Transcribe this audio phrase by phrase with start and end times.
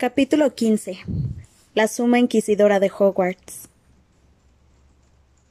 [0.00, 0.98] Capítulo 15
[1.74, 3.68] La suma inquisidora de Hogwarts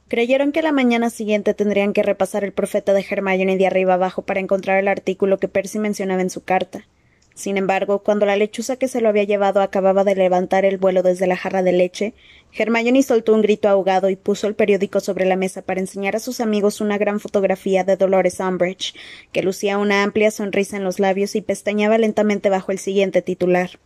[0.08, 4.22] Creyeron que la mañana siguiente tendrían que repasar el profeta de Hermione de arriba abajo
[4.22, 6.88] para encontrar el artículo que Percy mencionaba en su carta.
[7.36, 11.04] Sin embargo, cuando la lechuza que se lo había llevado acababa de levantar el vuelo
[11.04, 12.12] desde la jarra de leche,
[12.52, 16.18] Hermione soltó un grito ahogado y puso el periódico sobre la mesa para enseñar a
[16.18, 18.96] sus amigos una gran fotografía de Dolores Umbridge,
[19.30, 23.78] que lucía una amplia sonrisa en los labios y pestañeaba lentamente bajo el siguiente titular.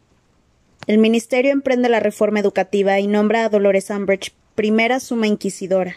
[0.86, 5.96] El Ministerio emprende la reforma educativa y nombra a Dolores Umbridge primera suma inquisidora.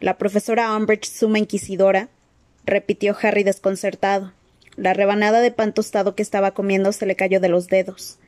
[0.00, 2.10] La profesora Umbridge suma inquisidora,
[2.66, 4.34] repitió Harry desconcertado.
[4.76, 8.18] La rebanada de pan tostado que estaba comiendo se le cayó de los dedos.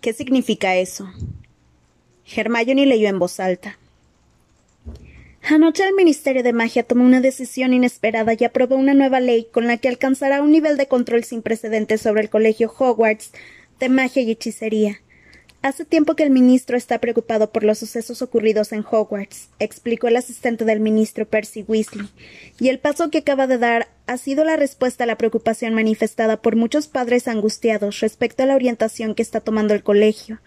[0.00, 1.08] ¿Qué significa eso?
[2.34, 3.78] Hermione leyó en voz alta.
[5.48, 9.66] Anoche el Ministerio de Magia tomó una decisión inesperada y aprobó una nueva ley con
[9.66, 13.30] la que alcanzará un nivel de control sin precedentes sobre el colegio Hogwarts
[13.84, 15.02] de magia y hechicería.
[15.60, 20.16] Hace tiempo que el ministro está preocupado por los sucesos ocurridos en Hogwarts, explicó el
[20.16, 22.08] asistente del ministro Percy Weasley,
[22.58, 26.40] y el paso que acaba de dar ha sido la respuesta a la preocupación manifestada
[26.40, 30.40] por muchos padres angustiados respecto a la orientación que está tomando el colegio,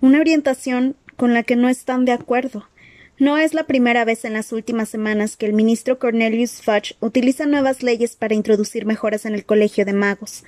[0.00, 2.70] una orientación con la que no están de acuerdo.
[3.18, 7.44] No es la primera vez en las últimas semanas que el ministro Cornelius Fudge utiliza
[7.44, 10.44] nuevas leyes para introducir mejoras en el colegio de magos.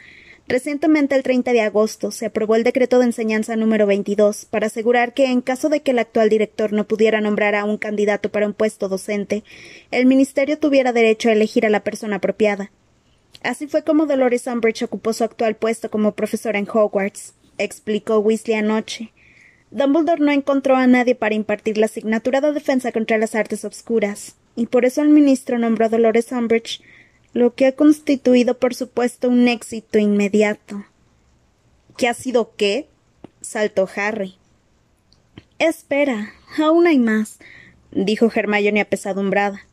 [0.51, 5.15] Recientemente, el 30 de agosto, se aprobó el decreto de enseñanza número 22 para asegurar
[5.15, 8.49] que, en caso de que el actual director no pudiera nombrar a un candidato para
[8.49, 9.45] un puesto docente,
[9.93, 12.73] el ministerio tuviera derecho a elegir a la persona apropiada.
[13.45, 18.57] Así fue como Dolores Umbridge ocupó su actual puesto como profesora en Hogwarts, explicó Weasley
[18.57, 19.13] anoche.
[19.71, 24.35] Dumbledore no encontró a nadie para impartir la asignatura de defensa contra las artes obscuras,
[24.57, 26.81] y por eso el ministro nombró a Dolores Umbridge
[27.33, 30.85] lo que ha constituido, por supuesto, un éxito inmediato.
[31.97, 32.89] ¿Qué ha sido qué?
[33.41, 34.35] saltó Harry.
[35.59, 37.39] Espera, aún hay más,
[37.93, 39.67] dijo Hermione apesadumbrada.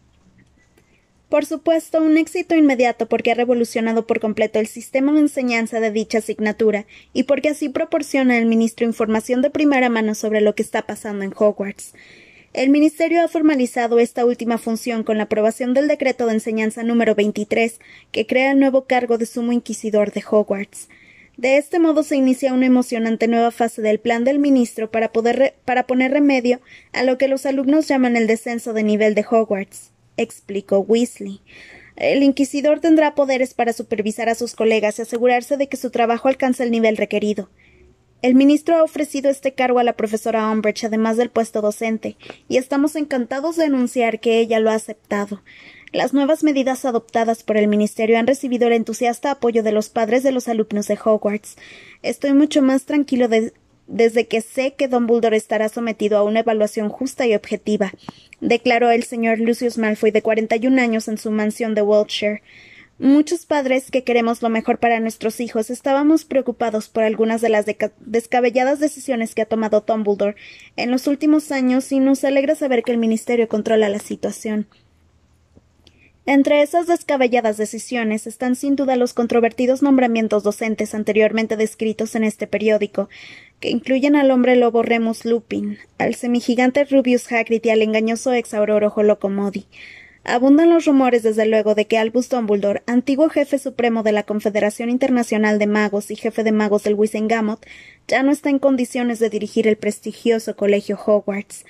[1.29, 5.91] Por supuesto, un éxito inmediato porque ha revolucionado por completo el sistema de enseñanza de
[5.91, 10.63] dicha asignatura y porque así proporciona al ministro información de primera mano sobre lo que
[10.63, 11.93] está pasando en Hogwarts.
[12.57, 17.13] El Ministerio ha formalizado esta última función con la aprobación del decreto de enseñanza número
[17.13, 17.79] 23,
[18.11, 20.89] que crea el nuevo cargo de sumo inquisidor de Hogwarts.
[21.37, 25.53] De este modo se inicia una emocionante nueva fase del plan del ministro para, poder
[25.65, 26.59] para poner remedio
[26.93, 31.41] a lo que los alumnos llaman el descenso de nivel de Hogwarts, explicó Weasley.
[31.95, 36.27] El inquisidor tendrá poderes para supervisar a sus colegas y asegurarse de que su trabajo
[36.27, 37.51] alcance el nivel requerido.
[38.23, 42.17] El ministro ha ofrecido este cargo a la profesora Umbridge, además del puesto docente,
[42.49, 45.43] y estamos encantados de anunciar que ella lo ha aceptado.
[45.93, 50.23] Las nuevas medidas adoptadas por el Ministerio han recibido el entusiasta apoyo de los padres
[50.23, 51.57] de los alumnos de Hogwarts.
[52.01, 53.29] Estoy mucho más tranquilo
[53.87, 57.93] desde que sé que Dumbledore estará sometido a una evaluación justa y objetiva,
[58.41, 62.41] declaró el señor Lucius Malfoy de cuarenta y un años en su mansión de Wiltshire.
[62.99, 67.65] Muchos padres que queremos lo mejor para nuestros hijos estábamos preocupados por algunas de las
[67.99, 70.35] descabelladas decisiones que ha tomado Dumbledore
[70.77, 74.67] en los últimos años y nos alegra saber que el Ministerio controla la situación.
[76.25, 82.47] Entre esas descabelladas decisiones están sin duda los controvertidos nombramientos docentes anteriormente descritos en este
[82.47, 83.09] periódico,
[83.59, 88.55] que incluyen al hombre lobo Remus Lupin, al semigigante Rubius Hagrid y al engañoso ex
[88.55, 89.67] Auroro Holocomodi.
[90.29, 94.89] Abundan los rumores, desde luego, de que Albus Dumbledore, antiguo jefe supremo de la Confederación
[94.89, 97.65] Internacional de Magos y jefe de magos del Wisengamot,
[98.09, 101.63] ya no está en condiciones de dirigir el prestigioso colegio Hogwarts.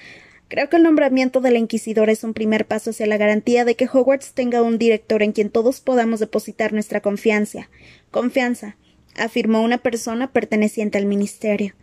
[0.47, 3.87] Creo que el nombramiento del inquisidor es un primer paso hacia la garantía de que
[3.87, 7.69] Hogwarts tenga un director en quien todos podamos depositar nuestra confianza.
[8.09, 8.75] Confianza,
[9.17, 11.75] afirmó una persona perteneciente al ministerio.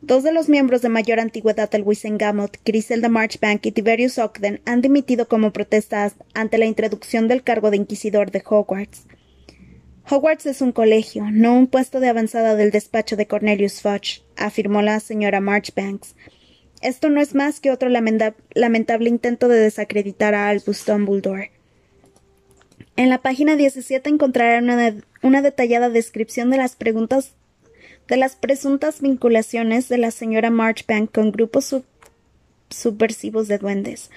[0.00, 4.80] Dos de los miembros de mayor antigüedad del Wisengamot, Griselda Marchbank y Tiberius Ogden, han
[4.80, 9.06] dimitido como protesta ante la introducción del cargo de inquisidor de Hogwarts.
[10.08, 14.82] Hogwarts es un colegio, no un puesto de avanzada del despacho de Cornelius Fudge, afirmó
[14.82, 16.14] la señora Marchbanks.
[16.80, 21.50] Esto no es más que otro lamentable intento de desacreditar a Albus Dumbledore.
[22.96, 27.34] En la página 17 encontrarán una detallada descripción de las preguntas
[28.08, 31.76] de las presuntas vinculaciones de la señora Marchbank con grupos
[32.70, 34.10] subversivos de duendes.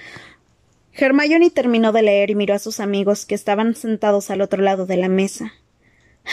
[0.94, 4.86] Hermione terminó de leer y miró a sus amigos que estaban sentados al otro lado
[4.86, 5.52] de la mesa.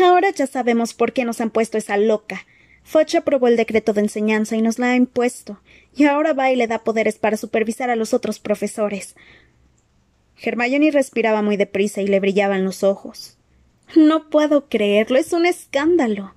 [0.02, 2.46] Ahora ya sabemos por qué nos han puesto esa loca.
[2.84, 5.62] Fudge aprobó el decreto de enseñanza y nos la ha impuesto,
[5.96, 9.16] y ahora va y le da poderes para supervisar a los otros profesores.
[10.42, 13.38] Hermione respiraba muy deprisa y le brillaban los ojos.
[13.96, 16.34] No puedo creerlo, es un escándalo.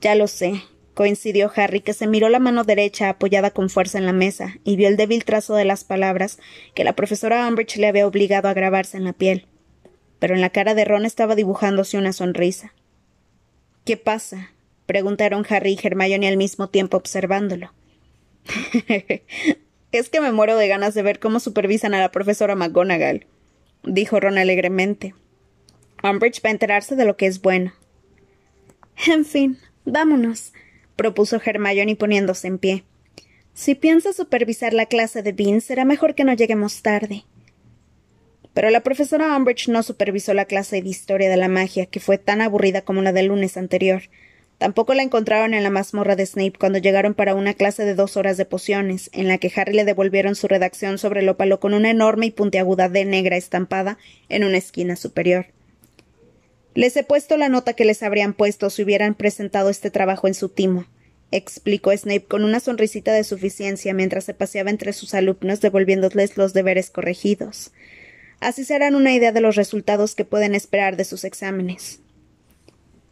[0.00, 0.62] Ya lo sé,
[0.94, 4.76] coincidió Harry, que se miró la mano derecha apoyada con fuerza en la mesa y
[4.76, 6.38] vio el débil trazo de las palabras
[6.74, 9.46] que la profesora Umbridge le había obligado a grabarse en la piel.
[10.18, 12.74] Pero en la cara de Ron estaba dibujándose una sonrisa.
[13.84, 14.50] ¿Qué pasa?
[14.86, 17.72] preguntaron Harry y Hermione al mismo tiempo observándolo.
[19.92, 23.26] es que me muero de ganas de ver cómo supervisan a la profesora McGonagall,
[23.84, 25.14] dijo Ron alegremente.
[26.02, 27.72] Umbridge va a enterarse de lo que es bueno.
[29.06, 29.58] En fin,
[29.92, 30.52] vámonos,
[30.96, 32.84] propuso Hermione poniéndose en pie.
[33.54, 37.24] Si piensa supervisar la clase de Bean, será mejor que no lleguemos tarde.
[38.54, 42.18] Pero la profesora Umbridge no supervisó la clase de historia de la magia, que fue
[42.18, 44.02] tan aburrida como la del lunes anterior.
[44.58, 48.16] Tampoco la encontraron en la mazmorra de Snape cuando llegaron para una clase de dos
[48.16, 51.74] horas de pociones, en la que Harry le devolvieron su redacción sobre el ópalo con
[51.74, 53.98] una enorme y puntiaguda D negra estampada
[54.28, 55.46] en una esquina superior.
[56.78, 60.34] Les he puesto la nota que les habrían puesto si hubieran presentado este trabajo en
[60.34, 60.86] su timo,
[61.32, 66.52] explicó Snape con una sonrisita de suficiencia mientras se paseaba entre sus alumnos devolviéndoles los
[66.52, 67.72] deberes corregidos.
[68.38, 71.98] Así se harán una idea de los resultados que pueden esperar de sus exámenes.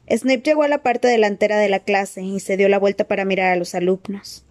[0.09, 3.25] Snape llegó a la parte delantera de la clase y se dio la vuelta para
[3.25, 4.45] mirar a los alumnos.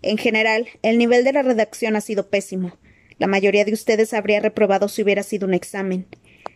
[0.00, 2.78] En general, el nivel de la redacción ha sido pésimo.
[3.18, 6.06] La mayoría de ustedes habría reprobado si hubiera sido un examen.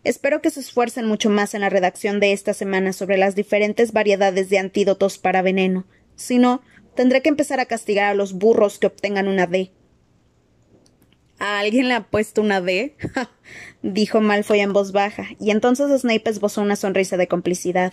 [0.09, 3.93] Espero que se esfuercen mucho más en la redacción de esta semana sobre las diferentes
[3.93, 5.85] variedades de antídotos para veneno.
[6.17, 6.63] Si no,
[6.97, 9.71] tendré que empezar a castigar a los burros que obtengan una D.
[11.39, 12.97] ¿A alguien le ha puesto una D?
[13.83, 17.93] dijo Malfoy en voz baja, y entonces Snape esbozó una sonrisa de complicidad.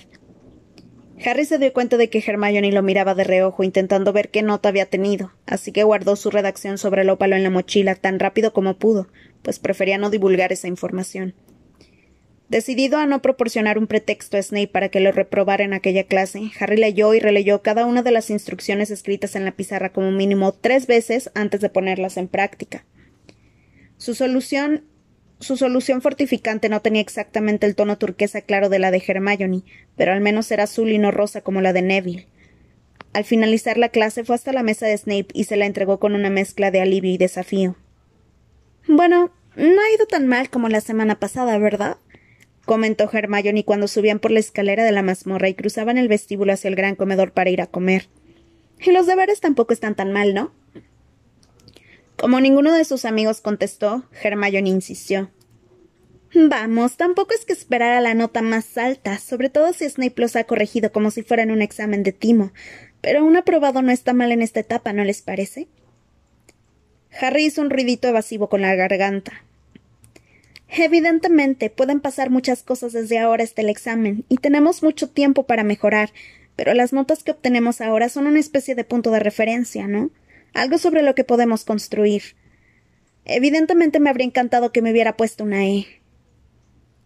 [1.25, 4.69] Harry se dio cuenta de que Hermione lo miraba de reojo intentando ver qué nota
[4.69, 8.53] había tenido, así que guardó su redacción sobre el ópalo en la mochila tan rápido
[8.53, 9.09] como pudo,
[9.41, 11.35] pues prefería no divulgar esa información.
[12.47, 16.51] Decidido a no proporcionar un pretexto a Snape para que lo reprobara en aquella clase,
[16.59, 20.53] Harry leyó y releyó cada una de las instrucciones escritas en la pizarra como mínimo
[20.53, 22.85] tres veces antes de ponerlas en práctica.
[23.97, 24.83] Su solución
[25.39, 29.63] su solución fortificante no tenía exactamente el tono turquesa claro de la de Hermione,
[29.97, 32.27] pero al menos era azul y no rosa como la de Neville.
[33.11, 36.15] Al finalizar la clase fue hasta la mesa de Snape y se la entregó con
[36.15, 37.75] una mezcla de alivio y desafío.
[38.87, 41.97] Bueno, no ha ido tan mal como la semana pasada, ¿verdad?
[42.65, 46.67] Comentó Hermione cuando subían por la escalera de la mazmorra y cruzaban el vestíbulo hacia
[46.67, 48.09] el gran comedor para ir a comer.
[48.79, 50.51] Y los deberes tampoco están tan mal, ¿no?
[52.17, 55.29] Como ninguno de sus amigos contestó, Hermione insistió.
[56.33, 60.43] Vamos, tampoco es que esperara la nota más alta, sobre todo si Snape los ha
[60.43, 62.51] corregido como si fueran un examen de timo.
[62.99, 65.69] Pero un aprobado no está mal en esta etapa, ¿no les parece?
[67.21, 69.44] Harry hizo un ruidito evasivo con la garganta.
[70.77, 75.63] Evidentemente, pueden pasar muchas cosas desde ahora hasta el examen, y tenemos mucho tiempo para
[75.63, 76.11] mejorar,
[76.57, 80.11] pero las notas que obtenemos ahora son una especie de punto de referencia, ¿no?
[80.53, 82.35] Algo sobre lo que podemos construir.
[83.23, 85.85] Evidentemente me habría encantado que me hubiera puesto una E.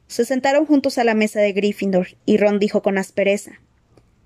[0.08, 3.60] Se sentaron juntos a la mesa de Gryffindor, y Ron dijo con aspereza.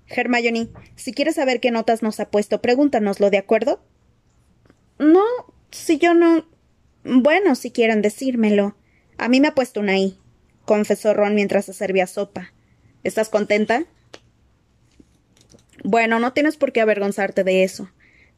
[0.06, 3.82] Hermione, si quieres saber qué notas nos ha puesto, pregúntanoslo, ¿de acuerdo?
[4.98, 5.24] No,
[5.70, 6.46] si yo no.
[7.04, 8.74] Bueno, si quieren decírmelo.
[9.18, 10.18] A mí me ha puesto una I,
[10.64, 12.52] confesó Ron mientras se servía sopa.
[13.02, 13.84] ¿Estás contenta?
[15.82, 17.90] Bueno, no tienes por qué avergonzarte de eso,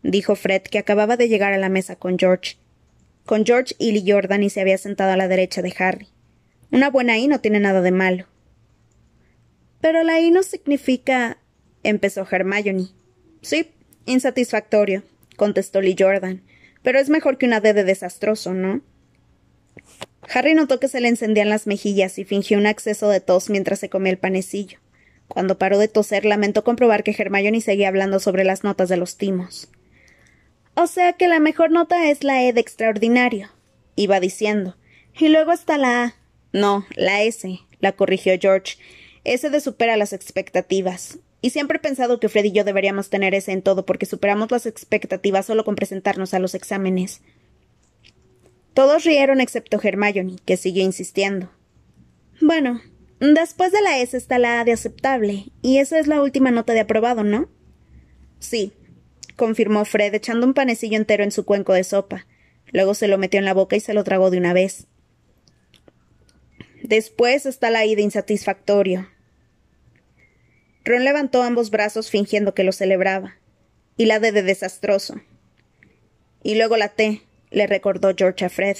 [0.02, 2.56] dijo Fred, que acababa de llegar a la mesa con George.
[3.25, 6.09] Con George y Lee Jordan y se había sentado a la derecha de Harry.
[6.71, 8.26] Una buena I no tiene nada de malo.
[9.80, 11.38] Pero la I no significa.
[11.83, 12.88] empezó Hermione.
[13.42, 13.71] Sí,
[14.04, 15.04] insatisfactorio,
[15.37, 16.42] contestó Lee Jordan.
[16.83, 18.80] Pero es mejor que una D de desastroso, ¿no?
[20.33, 23.78] Harry notó que se le encendían las mejillas y fingió un acceso de tos mientras
[23.78, 24.78] se comía el panecillo.
[25.28, 29.16] Cuando paró de toser, lamentó comprobar que Hermione seguía hablando sobre las notas de los
[29.16, 29.68] timos.
[30.75, 33.50] O sea que la mejor nota es la E de extraordinario,
[33.97, 34.76] iba diciendo.
[35.18, 36.14] Y luego está la A.
[36.52, 38.76] No, la S, la corrigió George.
[39.25, 41.18] S de supera las expectativas.
[41.40, 44.50] Y siempre he pensado que Fred y yo deberíamos tener ese en todo porque superamos
[44.50, 47.21] las expectativas solo con presentarnos a los exámenes.
[48.76, 51.50] Todos rieron excepto Hermione, que siguió insistiendo.
[52.42, 52.83] Bueno,
[53.21, 56.75] después de la S está la A de aceptable, y esa es la última nota
[56.75, 57.49] de aprobado, ¿no?
[58.38, 58.75] Sí,
[59.35, 62.26] confirmó Fred, echando un panecillo entero en su cuenco de sopa.
[62.66, 64.87] Luego se lo metió en la boca y se lo tragó de una vez.
[66.83, 69.09] Después está la I de insatisfactorio.
[70.85, 73.37] Ron levantó ambos brazos fingiendo que lo celebraba.
[73.97, 75.23] Y la D de desastroso.
[76.42, 78.76] Y luego la T, le recordó George a Fred.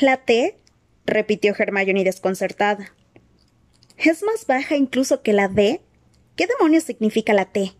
[0.00, 0.58] ¿La T?
[1.06, 2.94] repitió Hermione desconcertada.
[3.96, 5.80] ¿Es más baja incluso que la D?
[6.36, 7.72] ¿Qué demonios significa la T?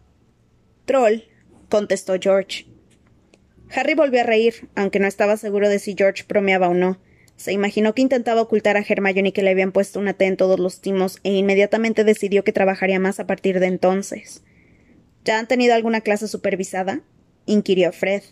[0.85, 1.23] Troll,
[1.69, 2.67] contestó George.
[3.75, 7.01] Harry volvió a reír, aunque no estaba seguro de si George bromeaba o no.
[7.37, 10.61] Se imaginó que intentaba ocultar a Hermione que le habían puesto una T en todos
[10.61, 14.45] los timos e inmediatamente decidió que trabajaría más a partir de entonces.
[15.25, 17.01] ¿Ya han tenido alguna clase supervisada?
[17.47, 18.23] inquirió Fred.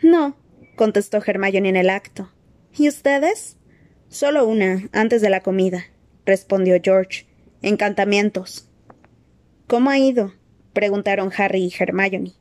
[0.00, 0.36] No,
[0.76, 2.30] contestó Hermione en el acto.
[2.76, 3.56] ¿Y ustedes?
[4.08, 5.86] Solo una, antes de la comida,
[6.24, 7.26] respondió George.
[7.62, 8.68] Encantamientos.
[9.66, 10.34] ¿Cómo ha ido?
[10.72, 12.34] preguntaron Harry y Hermione.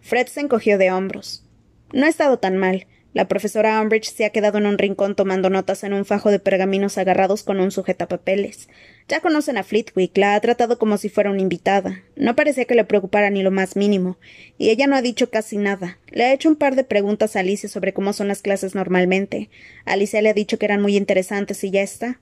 [0.00, 1.44] Fred se encogió de hombros.
[1.92, 2.86] No ha estado tan mal.
[3.14, 6.38] La profesora Umbridge se ha quedado en un rincón tomando notas en un fajo de
[6.38, 8.68] pergaminos agarrados con un sujetapapeles.
[9.08, 12.02] Ya conocen a Flitwick, la ha tratado como si fuera una invitada.
[12.16, 14.18] No parecía que le preocupara ni lo más mínimo,
[14.58, 15.98] y ella no ha dicho casi nada.
[16.08, 19.48] Le ha hecho un par de preguntas a Alicia sobre cómo son las clases normalmente.
[19.86, 22.20] Alicia le ha dicho que eran muy interesantes y ya está.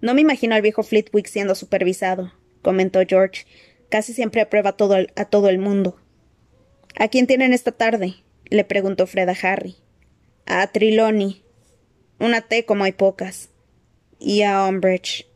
[0.00, 3.46] No me imagino al viejo Flitwick siendo supervisado, comentó George.
[3.88, 6.00] Casi siempre aprueba todo a todo el mundo.
[6.96, 8.16] ¿A quién tienen esta tarde?
[8.52, 9.76] Le preguntó Fred a Harry.
[10.46, 11.42] A Triloni.
[12.18, 13.50] Una T como hay pocas.
[14.18, 15.26] Y a Umbridge.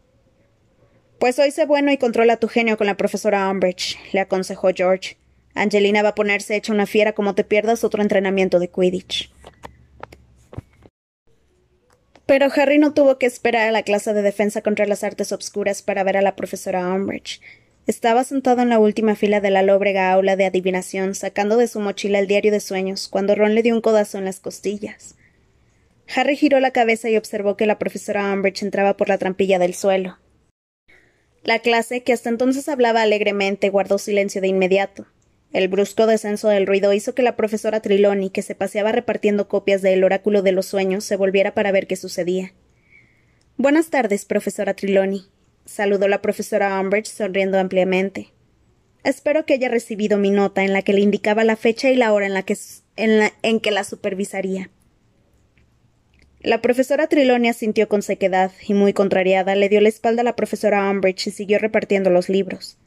[1.18, 5.16] Pues hoy sé bueno y controla tu genio con la profesora Umbridge, le aconsejó George.
[5.54, 9.32] Angelina va a ponerse hecha una fiera como te pierdas otro entrenamiento de Quidditch.
[12.26, 15.80] Pero Harry no tuvo que esperar a la clase de defensa contra las artes obscuras
[15.80, 17.40] para ver a la profesora Umbridge.
[17.86, 21.78] Estaba sentado en la última fila de la lóbrega aula de adivinación, sacando de su
[21.78, 25.14] mochila el diario de sueños, cuando Ron le dio un codazo en las costillas.
[26.12, 29.74] Harry giró la cabeza y observó que la profesora Umbridge entraba por la trampilla del
[29.74, 30.18] suelo.
[31.44, 35.06] La clase, que hasta entonces hablaba alegremente, guardó silencio de inmediato.
[35.52, 39.80] El brusco descenso del ruido hizo que la profesora Triloni, que se paseaba repartiendo copias
[39.80, 42.52] del oráculo de los sueños, se volviera para ver qué sucedía.
[43.56, 45.30] Buenas tardes, profesora Triloni,
[45.66, 48.32] saludó la profesora Umbridge sonriendo ampliamente.
[49.04, 52.12] Espero que haya recibido mi nota en la que le indicaba la fecha y la
[52.12, 54.70] hora en la que, la supervisaría.
[56.40, 60.36] La profesora Trilonia sintió con sequedad y muy contrariada le dio la espalda a la
[60.36, 62.78] profesora Umbridge y siguió repartiendo los libros.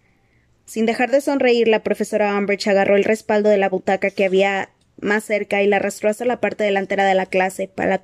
[0.65, 4.69] Sin dejar de sonreír, la profesora Umbridge agarró el respaldo de la butaca que había
[5.01, 8.03] más cerca y la arrastró hasta la parte delantera de la clase para,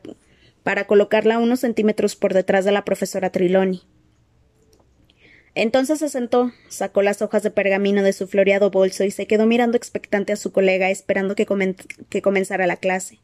[0.63, 3.83] para colocarla unos centímetros por detrás de la profesora Triloni.
[5.55, 9.45] Entonces se sentó, sacó las hojas de pergamino de su floreado bolso y se quedó
[9.45, 11.45] mirando expectante a su colega, esperando que,
[12.21, 13.19] comenzara la clase.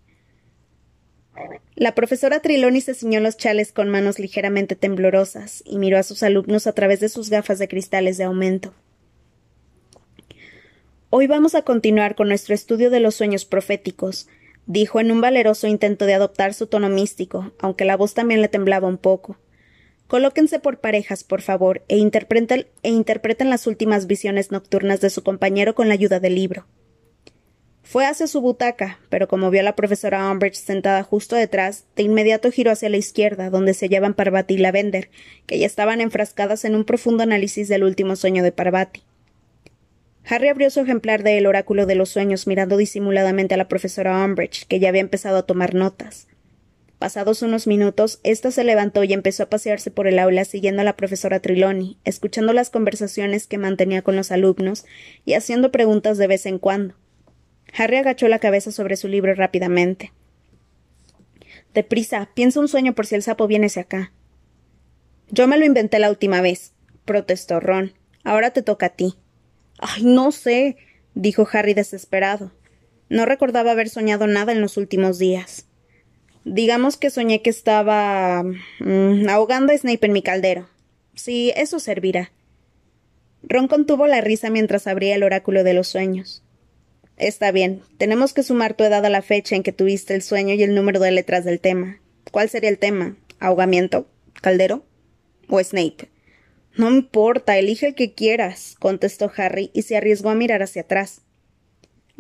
[1.75, 6.23] La profesora Triloni se ciñó los chales con manos ligeramente temblorosas y miró a sus
[6.23, 8.73] alumnos a través de sus gafas de cristales de aumento.
[11.09, 14.29] Hoy vamos a continuar con nuestro estudio de los sueños proféticos,
[14.67, 18.47] dijo en un valeroso intento de adoptar su tono místico, aunque la voz también le
[18.47, 19.37] temblaba un poco.
[20.11, 25.23] Colóquense por parejas, por favor, e interpreten, e interpreten las últimas visiones nocturnas de su
[25.23, 26.67] compañero con la ayuda del libro.
[27.81, 32.03] Fue hacia su butaca, pero como vio a la profesora Umbridge sentada justo detrás, de
[32.03, 35.09] inmediato giró hacia la izquierda, donde se hallaban Parvati y Lavender,
[35.45, 39.03] que ya estaban enfrascadas en un profundo análisis del último sueño de Parvati.
[40.25, 44.25] Harry abrió su ejemplar de El oráculo de los sueños mirando disimuladamente a la profesora
[44.25, 46.27] Umbridge, que ya había empezado a tomar notas.
[47.01, 50.85] Pasados unos minutos, ésta se levantó y empezó a pasearse por el aula siguiendo a
[50.85, 54.85] la profesora Triloni, escuchando las conversaciones que mantenía con los alumnos
[55.25, 56.93] y haciendo preguntas de vez en cuando.
[57.75, 60.13] Harry agachó la cabeza sobre su libro rápidamente.
[61.73, 64.13] Deprisa, piensa un sueño por si el sapo viene hacia acá.
[65.27, 66.73] Yo me lo inventé la última vez,
[67.05, 67.93] protestó Ron.
[68.23, 69.15] Ahora te toca a ti.
[69.79, 70.77] Ay, no sé,
[71.15, 72.51] dijo Harry desesperado.
[73.09, 75.65] No recordaba haber soñado nada en los últimos días.
[76.43, 78.43] Digamos que soñé que estaba
[78.79, 80.67] mm, ahogando a Snape en mi caldero.
[81.13, 82.31] Sí, eso servirá.
[83.43, 86.43] Ron contuvo la risa mientras abría el oráculo de los sueños.
[87.17, 90.55] Está bien, tenemos que sumar tu edad a la fecha en que tuviste el sueño
[90.55, 91.99] y el número de letras del tema.
[92.31, 93.15] ¿Cuál sería el tema?
[93.39, 94.07] ¿Ahogamiento?
[94.41, 94.83] ¿Caldero?
[95.47, 96.09] ¿O Snape?
[96.75, 101.21] No importa, elige el que quieras, contestó Harry y se arriesgó a mirar hacia atrás.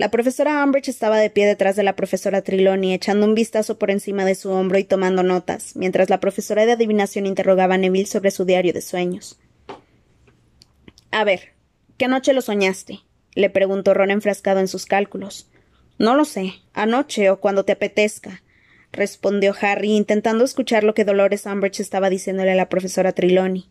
[0.01, 3.91] La profesora Umbridge estaba de pie detrás de la profesora Triloni, echando un vistazo por
[3.91, 8.07] encima de su hombro y tomando notas, mientras la profesora de adivinación interrogaba a Neville
[8.07, 9.39] sobre su diario de sueños.
[11.11, 11.49] A ver,
[11.99, 13.01] ¿qué noche lo soñaste?
[13.35, 15.51] le preguntó Ron enfrascado en sus cálculos.
[15.99, 18.41] No lo sé, anoche o cuando te apetezca,
[18.91, 23.69] respondió Harry, intentando escuchar lo que Dolores Umbridge estaba diciéndole a la profesora Triloni.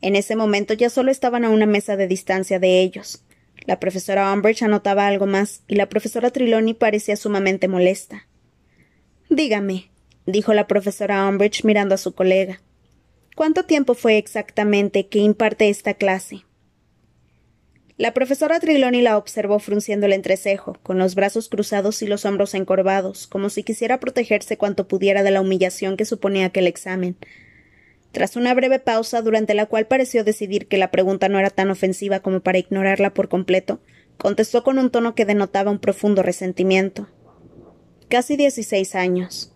[0.00, 3.24] En ese momento ya solo estaban a una mesa de distancia de ellos.
[3.66, 8.26] La profesora Umbridge anotaba algo más, y la profesora Triloni parecía sumamente molesta.
[9.28, 9.90] Dígame,
[10.26, 12.60] dijo la profesora Umbridge mirando a su colega.
[13.36, 16.44] ¿Cuánto tiempo fue exactamente que imparte esta clase?
[17.96, 22.54] La profesora Triloni la observó frunciendo el entrecejo, con los brazos cruzados y los hombros
[22.54, 27.18] encorvados, como si quisiera protegerse cuanto pudiera de la humillación que suponía aquel examen.
[28.12, 31.70] Tras una breve pausa, durante la cual pareció decidir que la pregunta no era tan
[31.70, 33.80] ofensiva como para ignorarla por completo,
[34.16, 37.08] contestó con un tono que denotaba un profundo resentimiento.
[38.08, 39.54] Casi dieciséis años.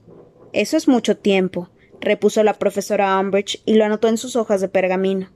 [0.52, 1.70] Eso es mucho tiempo,
[2.00, 5.30] repuso la profesora Umbridge y lo anotó en sus hojas de pergamino.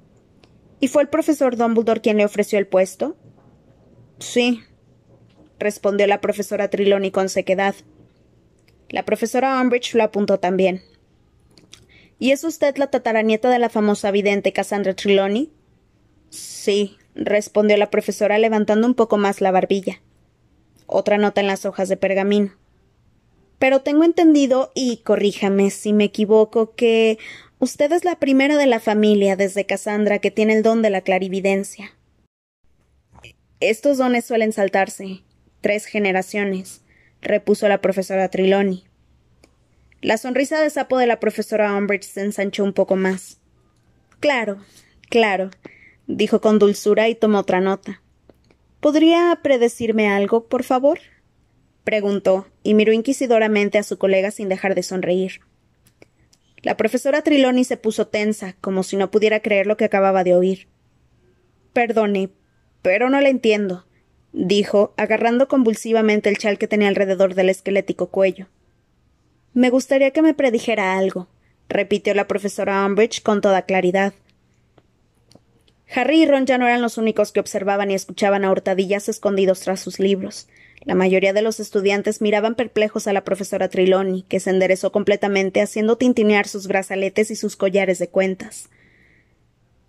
[0.81, 3.17] ¿Y fue el profesor Dumbledore quien le ofreció el puesto?
[4.21, 4.63] Sí,
[5.59, 7.75] respondió la profesora Triloni con sequedad.
[8.89, 10.83] La profesora Umbridge lo apuntó también.
[12.19, 15.53] ¿Y es usted la tataranieta de la famosa vidente Cassandra Triloni?
[16.31, 20.03] Sí, respondió la profesora levantando un poco más la barbilla.
[20.87, 22.53] Otra nota en las hojas de pergamino.
[23.59, 27.19] Pero tengo entendido, y corríjame si me equivoco, que
[27.61, 31.01] Usted es la primera de la familia desde Cassandra que tiene el don de la
[31.01, 31.93] clarividencia.
[33.59, 35.25] Estos dones suelen saltarse.
[35.61, 36.83] Tres generaciones,
[37.21, 38.88] repuso la profesora Triloni.
[40.00, 43.40] La sonrisa de sapo de la profesora Umbridge se ensanchó un poco más.
[44.21, 44.59] Claro,
[45.11, 45.50] claro,
[46.07, 48.00] dijo con dulzura y tomó otra nota.
[48.78, 51.00] ¿Podría predecirme algo, por favor?
[51.83, 55.40] preguntó, y miró inquisidoramente a su colega sin dejar de sonreír.
[56.62, 60.35] La profesora Triloni se puso tensa, como si no pudiera creer lo que acababa de
[60.35, 60.69] oír.
[61.73, 62.31] Perdone,
[62.83, 63.87] pero no la entiendo,
[64.33, 68.47] dijo, agarrando convulsivamente el chal que tenía alrededor del esquelético cuello.
[69.55, 71.28] Me gustaría que me predijera algo,
[71.69, 74.12] repitió la profesora Umbridge con toda claridad.
[75.95, 79.61] Harry y Ron ya no eran los únicos que observaban y escuchaban a hurtadillas escondidos
[79.61, 80.49] tras sus libros.
[80.85, 85.61] La mayoría de los estudiantes miraban perplejos a la profesora Triloni, que se enderezó completamente
[85.61, 88.69] haciendo tintinear sus brazaletes y sus collares de cuentas.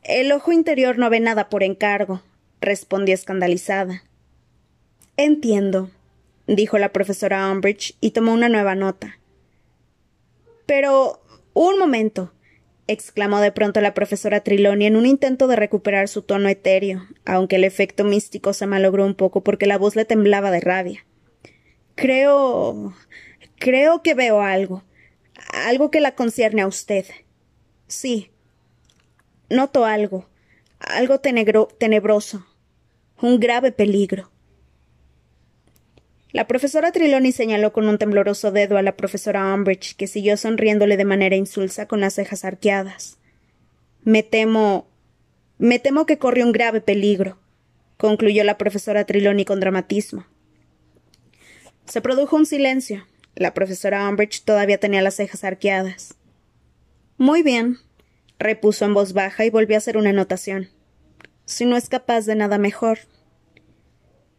[0.03, 2.21] El ojo interior no ve nada por encargo,
[2.61, 4.03] respondió escandalizada.
[5.17, 5.91] Entiendo,
[6.47, 9.18] dijo la profesora Umbridge y tomó una nueva nota.
[10.69, 11.19] Pero.
[11.55, 12.31] un momento
[12.85, 17.55] exclamó de pronto la profesora Triloni en un intento de recuperar su tono etéreo, aunque
[17.55, 21.07] el efecto místico se malogró un poco porque la voz le temblaba de rabia.
[21.95, 22.93] Creo.
[23.57, 24.83] creo que veo algo.
[25.53, 27.05] algo que la concierne a usted.
[27.87, 28.29] Sí.
[29.49, 30.29] Noto algo.
[30.77, 32.45] algo tenebroso.
[33.19, 34.29] un grave peligro.
[36.31, 40.95] La profesora Triloni señaló con un tembloroso dedo a la profesora Umbridge, que siguió sonriéndole
[40.95, 43.17] de manera insulsa con las cejas arqueadas.
[44.03, 44.87] Me temo.
[45.57, 47.39] me temo que corre un grave peligro,
[47.97, 50.25] concluyó la profesora Triloni con dramatismo.
[51.85, 53.07] Se produjo un silencio.
[53.35, 56.15] La profesora Umbridge todavía tenía las cejas arqueadas.
[57.17, 57.79] Muy bien,
[58.37, 60.69] repuso en voz baja y volvió a hacer una anotación.
[61.45, 62.99] Si no es capaz de nada mejor,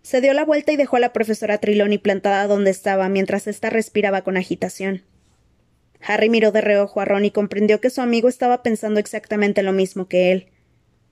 [0.02, 3.70] se dio la vuelta y dejó a la profesora Triloni plantada donde estaba mientras ésta
[3.70, 5.02] respiraba con agitación.
[6.02, 9.72] Harry miró de reojo a Ron y comprendió que su amigo estaba pensando exactamente lo
[9.72, 10.48] mismo que él.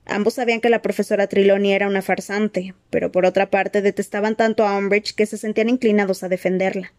[0.07, 4.67] Ambos sabían que la profesora Triloni era una farsante, pero por otra parte detestaban tanto
[4.67, 6.95] a Umbridge que se sentían inclinados a defenderla.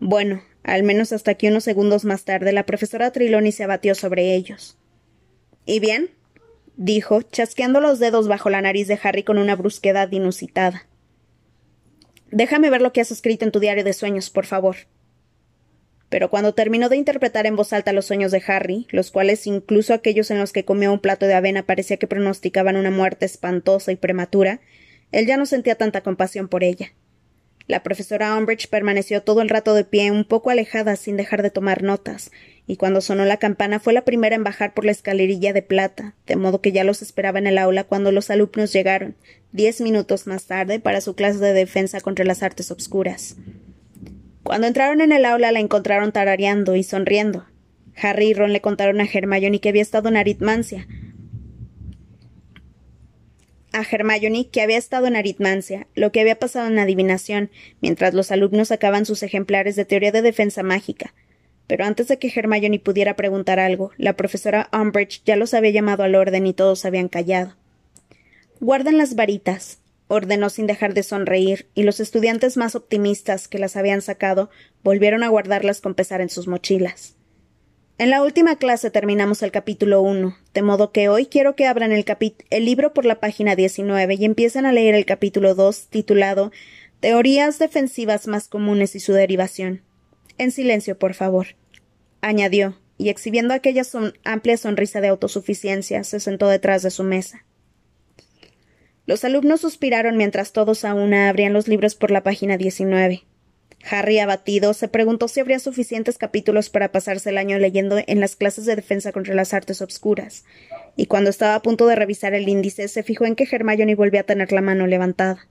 [0.00, 4.34] Bueno, al menos hasta que unos segundos más tarde la profesora Triloni se abatió sobre
[4.34, 4.76] ellos.
[5.64, 6.10] ¿Y bien?
[6.76, 10.86] dijo, chasqueando los dedos bajo la nariz de Harry con una brusquedad inusitada.
[12.30, 14.76] Déjame ver lo que has escrito en tu diario de sueños, por favor.
[16.08, 19.92] Pero cuando terminó de interpretar en voz alta los sueños de Harry, los cuales incluso
[19.92, 23.90] aquellos en los que comió un plato de avena parecía que pronosticaban una muerte espantosa
[23.92, 24.60] y prematura,
[25.12, 26.92] él ya no sentía tanta compasión por ella.
[27.66, 31.50] La profesora Umbridge permaneció todo el rato de pie, un poco alejada, sin dejar de
[31.50, 32.30] tomar notas,
[32.66, 36.14] y cuando sonó la campana fue la primera en bajar por la escalerilla de plata,
[36.26, 39.14] de modo que ya los esperaba en el aula cuando los alumnos llegaron,
[39.52, 43.36] diez minutos más tarde, para su clase de defensa contra las artes obscuras.
[44.42, 47.46] Cuando entraron en el aula la encontraron tarareando y sonriendo.
[48.00, 50.86] Harry y Ron le contaron a Hermione que había estado en aritmancia,
[53.72, 57.50] a Hermione que había estado en aritmancia, lo que había pasado en adivinación,
[57.80, 61.14] mientras los alumnos sacaban sus ejemplares de teoría de defensa mágica.
[61.66, 66.04] Pero antes de que Hermione pudiera preguntar algo, la profesora Umbridge ya los había llamado
[66.04, 67.54] al orden y todos habían callado.
[68.60, 73.76] Guarden las varitas, ordenó sin dejar de sonreír, y los estudiantes más optimistas que las
[73.76, 74.50] habían sacado
[74.82, 77.16] volvieron a guardarlas con pesar en sus mochilas.
[77.98, 81.92] En la última clase terminamos el capítulo 1, de modo que hoy quiero que abran
[81.92, 82.04] el,
[82.50, 86.52] el libro por la página 19 y empiecen a leer el capítulo 2 titulado
[87.00, 89.82] Teorías defensivas más comunes y su derivación.
[90.38, 91.48] En silencio, por favor.
[92.20, 93.82] añadió, y exhibiendo aquella
[94.24, 97.44] amplia sonrisa de autosuficiencia, se sentó detrás de su mesa.
[99.06, 103.24] Los alumnos suspiraron mientras todos a una abrían los libros por la página 19.
[103.88, 108.34] Harry, abatido, se preguntó si habría suficientes capítulos para pasarse el año leyendo en las
[108.34, 110.44] clases de defensa contra las artes obscuras,
[110.96, 114.22] y cuando estaba a punto de revisar el índice, se fijó en que Hermione volvía
[114.22, 115.46] a tener la mano levantada.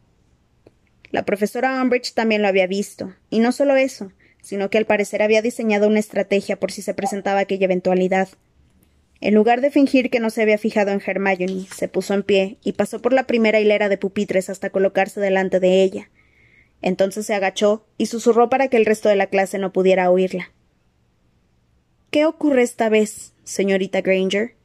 [1.11, 4.11] La profesora Umbridge también lo había visto, y no solo eso,
[4.45, 8.29] sino que al parecer había diseñado una estrategia por si se presentaba aquella eventualidad.
[9.19, 12.59] En lugar de fingir que no se había fijado en Hermione, se puso en pie
[12.63, 16.11] y pasó por la primera hilera de pupitres hasta colocarse delante de ella.
[16.83, 20.51] Entonces se agachó y susurró para que el resto de la clase no pudiera oírla.
[22.11, 24.55] ¿Qué ocurre esta vez, señorita Granger?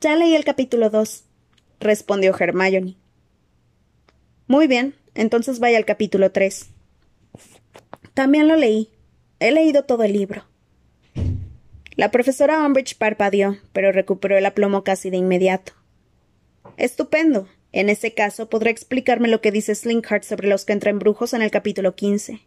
[0.00, 1.26] Ya leí el capítulo dos,
[1.78, 2.96] respondió Hermione.
[4.48, 6.70] Muy bien, entonces vaya al capítulo tres.
[8.18, 8.90] También lo leí.
[9.38, 10.44] He leído todo el libro.
[11.94, 15.74] La profesora Umbridge parpadeó, pero recuperó el aplomo casi de inmediato.
[16.76, 17.46] Estupendo.
[17.70, 21.94] En ese caso, podrá explicarme lo que dice Slinkhart sobre los contraembrujos en el capítulo
[21.94, 22.40] quince.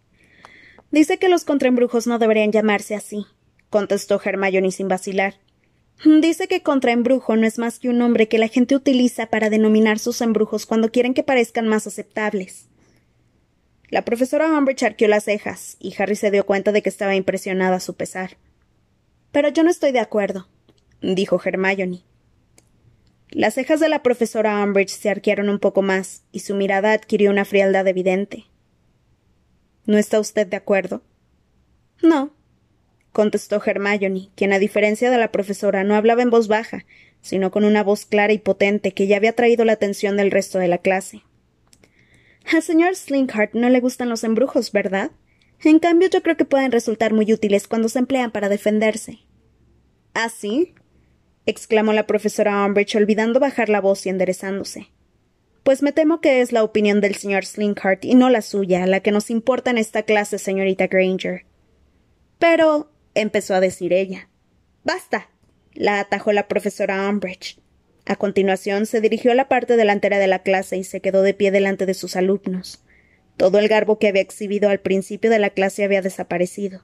[0.91, 3.25] Dice que los contraembrujos no deberían llamarse así,
[3.69, 5.35] contestó Hermione sin vacilar.
[6.03, 9.99] Dice que contraembrujo no es más que un nombre que la gente utiliza para denominar
[9.99, 12.67] sus embrujos cuando quieren que parezcan más aceptables.
[13.91, 17.75] La profesora Umbridge arqueó las cejas, y Harry se dio cuenta de que estaba impresionada
[17.75, 18.37] a su pesar.
[19.33, 20.47] Pero yo no estoy de acuerdo,
[21.01, 22.03] dijo Hermione.
[23.31, 27.31] Las cejas de la profesora Umbridge se arquearon un poco más, y su mirada adquirió
[27.31, 28.45] una frialdad evidente.
[29.85, 31.01] ¿No está usted de acuerdo?
[32.01, 32.33] No,
[33.11, 36.85] contestó Hermione, quien a diferencia de la profesora no hablaba en voz baja,
[37.21, 40.59] sino con una voz clara y potente que ya había traído la atención del resto
[40.59, 41.23] de la clase.
[42.45, 45.11] Al señor Slinkhart no le gustan los embrujos, ¿verdad?
[45.63, 49.19] En cambio, yo creo que pueden resultar muy útiles cuando se emplean para defenderse.
[50.13, 50.73] ¿Ah, sí?
[51.45, 54.91] exclamó la profesora Umbridge, olvidando bajar la voz y enderezándose.
[55.63, 59.01] Pues me temo que es la opinión del señor Slinkhart y no la suya, la
[59.01, 61.45] que nos importa en esta clase, señorita Granger.
[62.39, 62.91] Pero.
[63.13, 64.29] empezó a decir ella.
[64.83, 65.29] Basta.
[65.73, 67.60] la atajó la profesora Umbridge.
[68.05, 71.33] A continuación se dirigió a la parte delantera de la clase y se quedó de
[71.33, 72.83] pie delante de sus alumnos.
[73.37, 76.83] Todo el garbo que había exhibido al principio de la clase había desaparecido.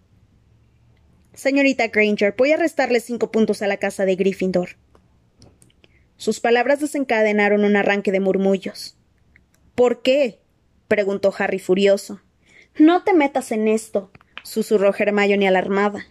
[1.33, 4.69] Señorita Granger, voy a restarle cinco puntos a la casa de Gryffindor.
[6.17, 8.97] Sus palabras desencadenaron un arranque de murmullos.
[9.75, 10.39] ¿Por qué?
[10.87, 12.21] preguntó Harry furioso.
[12.79, 14.11] No te metas en esto,
[14.43, 16.07] susurró Hermione alarmada.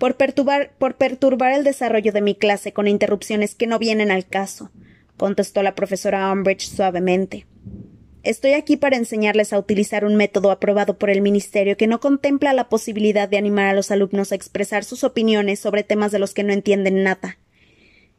[0.00, 4.26] Por perturbar, por perturbar el desarrollo de mi clase con interrupciones que no vienen al
[4.26, 4.70] caso,
[5.18, 7.46] contestó la profesora Umbridge suavemente.
[8.22, 12.54] Estoy aquí para enseñarles a utilizar un método aprobado por el Ministerio que no contempla
[12.54, 16.32] la posibilidad de animar a los alumnos a expresar sus opiniones sobre temas de los
[16.32, 17.36] que no entienden nada.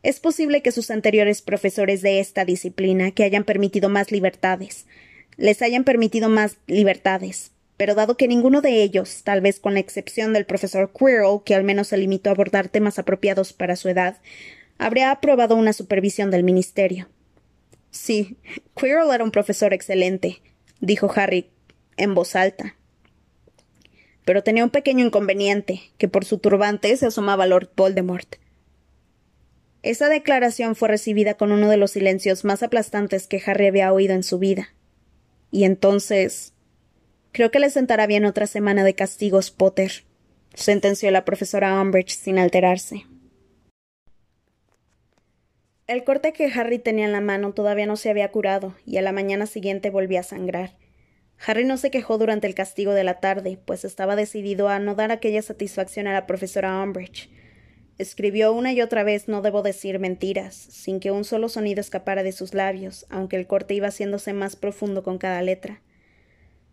[0.04, 4.86] Es posible que sus anteriores profesores de esta disciplina, que hayan permitido más libertades,
[5.36, 9.80] les hayan permitido más libertades, pero dado que ninguno de ellos, tal vez con la
[9.80, 13.89] excepción del profesor Quirrell, que al menos se limitó a abordar temas apropiados para su
[13.89, 14.20] edad,
[14.78, 17.10] habría aprobado una supervisión del Ministerio.
[17.89, 18.38] Sí,
[18.76, 20.44] Quirrell era un profesor excelente,
[20.80, 21.50] dijo Harry
[21.98, 22.76] en voz alta.
[24.26, 28.36] Pero tenía un pequeño inconveniente, que por su turbante se asomaba Lord Voldemort.
[29.82, 34.13] Esa declaración fue recibida con uno de los silencios más aplastantes que Harry había oído
[34.13, 34.72] en su vida.
[35.50, 36.51] Y entonces.
[37.32, 40.04] Creo que le sentará bien otra semana de castigos, Potter,
[40.54, 43.06] sentenció la profesora Umbridge sin alterarse.
[45.88, 49.02] El corte que Harry tenía en la mano todavía no se había curado, y a
[49.02, 50.72] la mañana siguiente volvía a sangrar.
[51.46, 54.96] Harry no se quejó durante el castigo de la tarde, pues estaba decidido a no
[54.96, 57.30] dar aquella satisfacción a la profesora Umbridge.
[57.98, 62.24] Escribió una y otra vez no debo decir mentiras, sin que un solo sonido escapara
[62.24, 65.82] de sus labios, aunque el corte iba haciéndose más profundo con cada letra.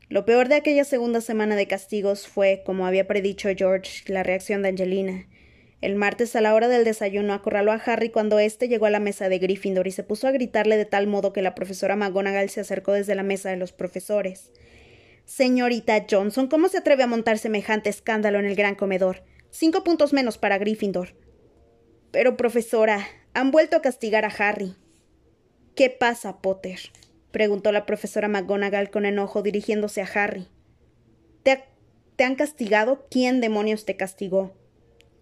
[0.08, 4.62] Lo peor de aquella segunda semana de castigos fue, como había predicho George, la reacción
[4.62, 5.26] de Angelina,
[5.80, 8.98] el martes a la hora del desayuno acorraló a Harry cuando éste llegó a la
[8.98, 12.50] mesa de Gryffindor y se puso a gritarle de tal modo que la profesora McGonagall
[12.50, 14.50] se acercó desde la mesa de los profesores.
[15.24, 19.22] Señorita Johnson, ¿cómo se atreve a montar semejante escándalo en el gran comedor?
[19.50, 21.14] Cinco puntos menos para Gryffindor.
[22.10, 24.74] Pero, profesora, han vuelto a castigar a Harry.
[25.76, 26.80] ¿Qué pasa, Potter?
[27.38, 30.48] Preguntó la profesora McGonagall con enojo dirigiéndose a Harry.
[31.44, 31.62] ¿Te,
[32.16, 33.06] ¿Te han castigado?
[33.12, 34.56] ¿Quién demonios te castigó?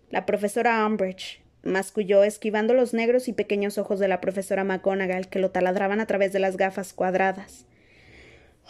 [0.09, 5.39] La profesora Umbridge masculló esquivando los negros y pequeños ojos de la profesora McGonagall que
[5.39, 7.67] lo taladraban a través de las gafas cuadradas.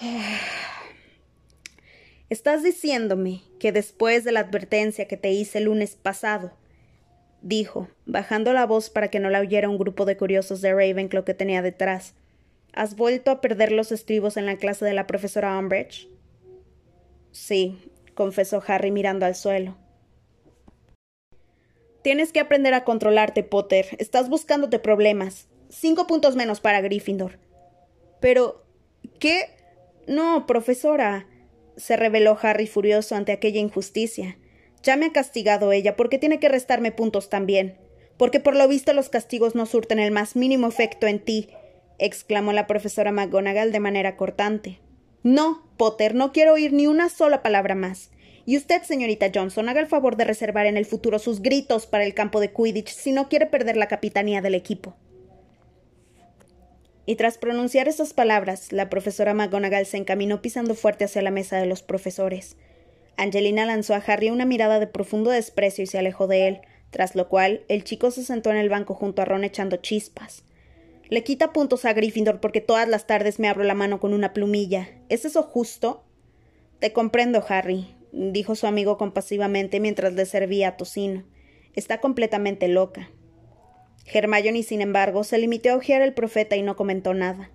[2.29, 6.53] Estás diciéndome que después de la advertencia que te hice el lunes pasado,
[7.43, 11.23] dijo, bajando la voz para que no la oyera un grupo de curiosos de Ravenclaw
[11.23, 12.17] que tenía detrás,
[12.77, 16.11] ¿Has vuelto a perder los estribos en la clase de la profesora Umbridge?
[17.33, 19.79] Sí, confesó Harry mirando al suelo.
[22.03, 23.97] Tienes que aprender a controlarte, Potter.
[23.99, 25.49] Estás buscándote problemas.
[25.71, 27.39] Cinco puntos menos para Gryffindor.
[28.21, 28.63] Pero.
[29.19, 29.57] ¿Qué?
[30.07, 31.27] No, profesora.
[31.79, 34.37] se reveló Harry furioso ante aquella injusticia.
[34.83, 37.79] Ya me ha castigado ella, porque tiene que restarme puntos también.
[38.19, 41.49] Porque por lo visto los castigos no surten el más mínimo efecto en ti,
[41.99, 44.81] exclamó la profesora McGonagall de manera cortante.
[45.23, 48.11] No, Potter, no quiero oír ni una sola palabra más.
[48.45, 52.05] Y usted, señorita Johnson, haga el favor de reservar en el futuro sus gritos para
[52.05, 54.95] el campo de Quidditch si no quiere perder la capitanía del equipo.
[57.07, 61.59] Y tras pronunciar esas palabras, la profesora McGonagall se encaminó pisando fuerte hacia la mesa
[61.59, 62.57] de los profesores.
[63.17, 67.15] Angelina lanzó a Harry una mirada de profundo desprecio y se alejó de él, tras
[67.15, 70.45] lo cual el chico se sentó en el banco junto a Ron echando chispas.
[71.09, 74.33] Le quita puntos a Gryffindor porque todas las tardes me abro la mano con una
[74.33, 74.89] plumilla.
[75.09, 76.05] ¿Es eso justo?
[76.81, 81.25] Te comprendo, Harry, dijo su amigo compasivamente mientras le servía tocino.
[81.75, 83.11] Está completamente loca.
[84.13, 87.51] Hermione, sin embargo, se limitó a ojear al profeta y no comentó nada.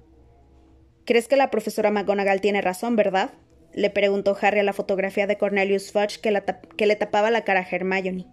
[1.06, 3.32] ¿Crees que la profesora McGonagall tiene razón, verdad?
[3.74, 6.32] le preguntó Harry a la fotografía de Cornelius Fudge que,
[6.86, 8.28] le tapaba la cara a Hermione.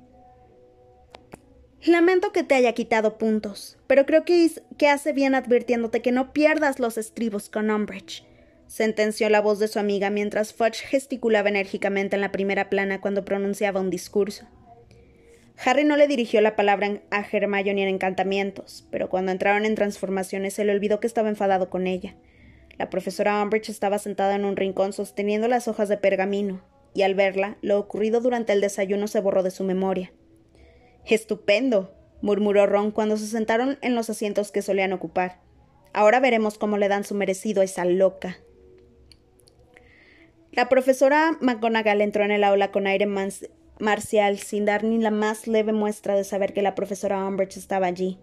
[1.85, 6.33] Lamento que te haya quitado puntos, pero creo que, que hace bien advirtiéndote que no
[6.33, 8.25] pierdas los estribos con Umbridge,
[8.67, 13.25] sentenció la voz de su amiga mientras Fudge gesticulaba enérgicamente en la primera plana cuando
[13.25, 14.49] pronunciaba un discurso.
[15.65, 20.55] Harry no le dirigió la palabra a Hermione en encantamientos, pero cuando entraron en transformaciones
[20.55, 22.17] se le olvidó que estaba enfadado con ella.
[22.77, 26.61] La profesora Umbridge estaba sentada en un rincón sosteniendo las hojas de pergamino,
[26.93, 30.13] y al verla, lo ocurrido durante el desayuno se borró de su memoria.
[31.15, 35.41] Estupendo, murmuró Ron cuando se sentaron en los asientos que solían ocupar.
[35.93, 38.39] Ahora veremos cómo le dan su merecido a esa loca.
[40.53, 43.07] La profesora McGonagall entró en el aula con aire
[43.79, 47.87] marcial, sin dar ni la más leve muestra de saber que la profesora Umbridge estaba
[47.87, 48.19] allí.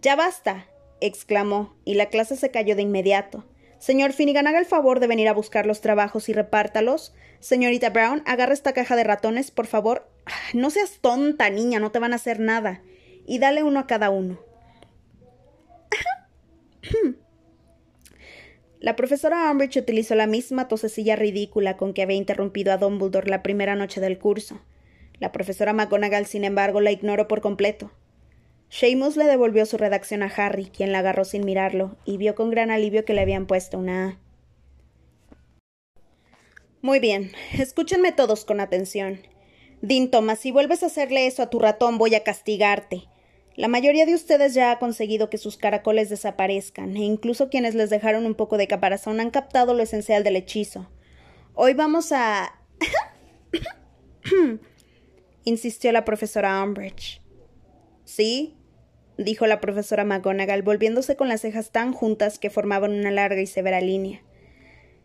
[0.00, 0.66] Ya basta,
[1.00, 3.44] exclamó, y la clase se cayó de inmediato.
[3.78, 7.14] Señor Finnegan, haga el favor de venir a buscar los trabajos y repártalos.
[7.40, 10.08] Señorita Brown, agarra esta caja de ratones, por favor.
[10.54, 12.82] No seas tonta, niña, no te van a hacer nada.
[13.26, 14.38] Y dale uno a cada uno.
[18.80, 23.42] La profesora Umbridge utilizó la misma tosecilla ridícula con que había interrumpido a Dumbledore la
[23.42, 24.60] primera noche del curso.
[25.18, 27.92] La profesora McGonagall, sin embargo, la ignoró por completo.
[28.68, 32.50] Seamus le devolvió su redacción a Harry, quien la agarró sin mirarlo, y vio con
[32.50, 34.18] gran alivio que le habían puesto una A.
[36.82, 39.20] Muy bien, escúchenme todos con atención.
[39.84, 43.04] Dean Thomas, si vuelves a hacerle eso a tu ratón, voy a castigarte.
[43.54, 47.90] La mayoría de ustedes ya ha conseguido que sus caracoles desaparezcan, e incluso quienes les
[47.90, 50.90] dejaron un poco de caparazón han captado lo esencial del hechizo.
[51.52, 52.58] Hoy vamos a.
[55.44, 57.20] insistió la profesora Umbridge.
[58.06, 58.56] Sí,
[59.18, 63.46] dijo la profesora McGonagall, volviéndose con las cejas tan juntas que formaban una larga y
[63.46, 64.22] severa línea.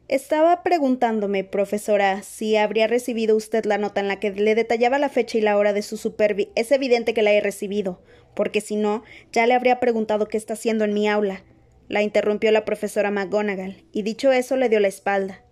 [0.09, 5.07] Estaba preguntándome, profesora, si habría recibido usted la nota en la que le detallaba la
[5.07, 6.49] fecha y la hora de su supervi.
[6.55, 8.01] Es evidente que la he recibido,
[8.33, 11.43] porque si no, ya le habría preguntado qué está haciendo en mi aula.
[11.87, 15.43] La interrumpió la profesora McGonagall, y dicho eso le dio la espalda.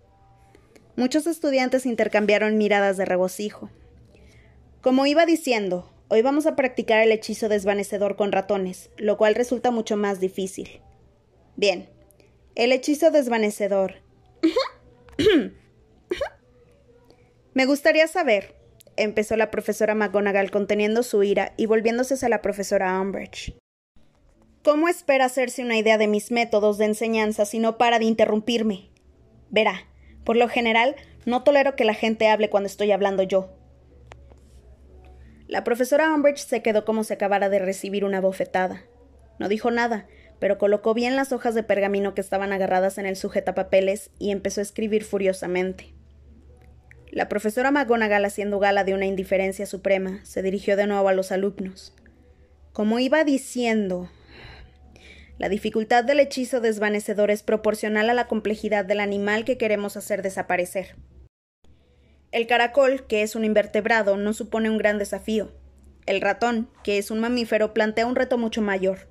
[0.96, 3.70] Muchos estudiantes intercambiaron miradas de regocijo.
[4.80, 9.70] Como iba diciendo, Hoy vamos a practicar el hechizo desvanecedor con ratones, lo cual resulta
[9.70, 10.80] mucho más difícil.
[11.54, 11.90] Bien,
[12.54, 14.07] el hechizo desvanecedor.
[17.54, 18.54] Me gustaría saber,
[18.96, 23.56] empezó la profesora McGonagall conteniendo su ira y volviéndose hacia la profesora Umbridge.
[24.62, 28.90] ¿Cómo espera hacerse una idea de mis métodos de enseñanza si no para de interrumpirme?
[29.50, 29.88] Verá,
[30.24, 30.94] por lo general,
[31.26, 33.50] no tolero que la gente hable cuando estoy hablando yo.
[35.46, 38.84] La profesora Umbridge se quedó como si acabara de recibir una bofetada.
[39.38, 40.06] No dijo nada,
[40.38, 44.60] pero colocó bien las hojas de pergamino que estaban agarradas en el sujetapapeles y empezó
[44.60, 45.92] a escribir furiosamente.
[47.10, 51.32] La profesora McGonagall, haciendo gala de una indiferencia suprema, se dirigió de nuevo a los
[51.32, 51.94] alumnos.
[52.72, 54.10] Como iba diciendo,
[55.38, 60.20] la dificultad del hechizo desvanecedor es proporcional a la complejidad del animal que queremos hacer
[60.20, 60.96] desaparecer.
[62.30, 65.52] El caracol, que es un invertebrado, no supone un gran desafío.
[66.06, 69.08] El ratón, que es un mamífero, plantea un reto mucho mayor.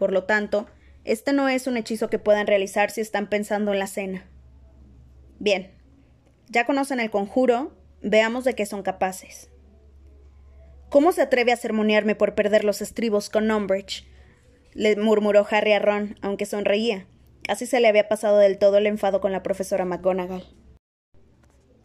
[0.00, 0.66] Por lo tanto,
[1.04, 4.24] este no es un hechizo que puedan realizar si están pensando en la cena.
[5.38, 5.72] Bien,
[6.48, 9.50] ya conocen el conjuro, veamos de qué son capaces.
[10.88, 14.08] ¿Cómo se atreve a sermonearme por perder los estribos con Umbridge?
[14.72, 17.06] le murmuró Harry a Ron, aunque sonreía.
[17.42, 20.46] Casi se le había pasado del todo el enfado con la profesora McGonagall.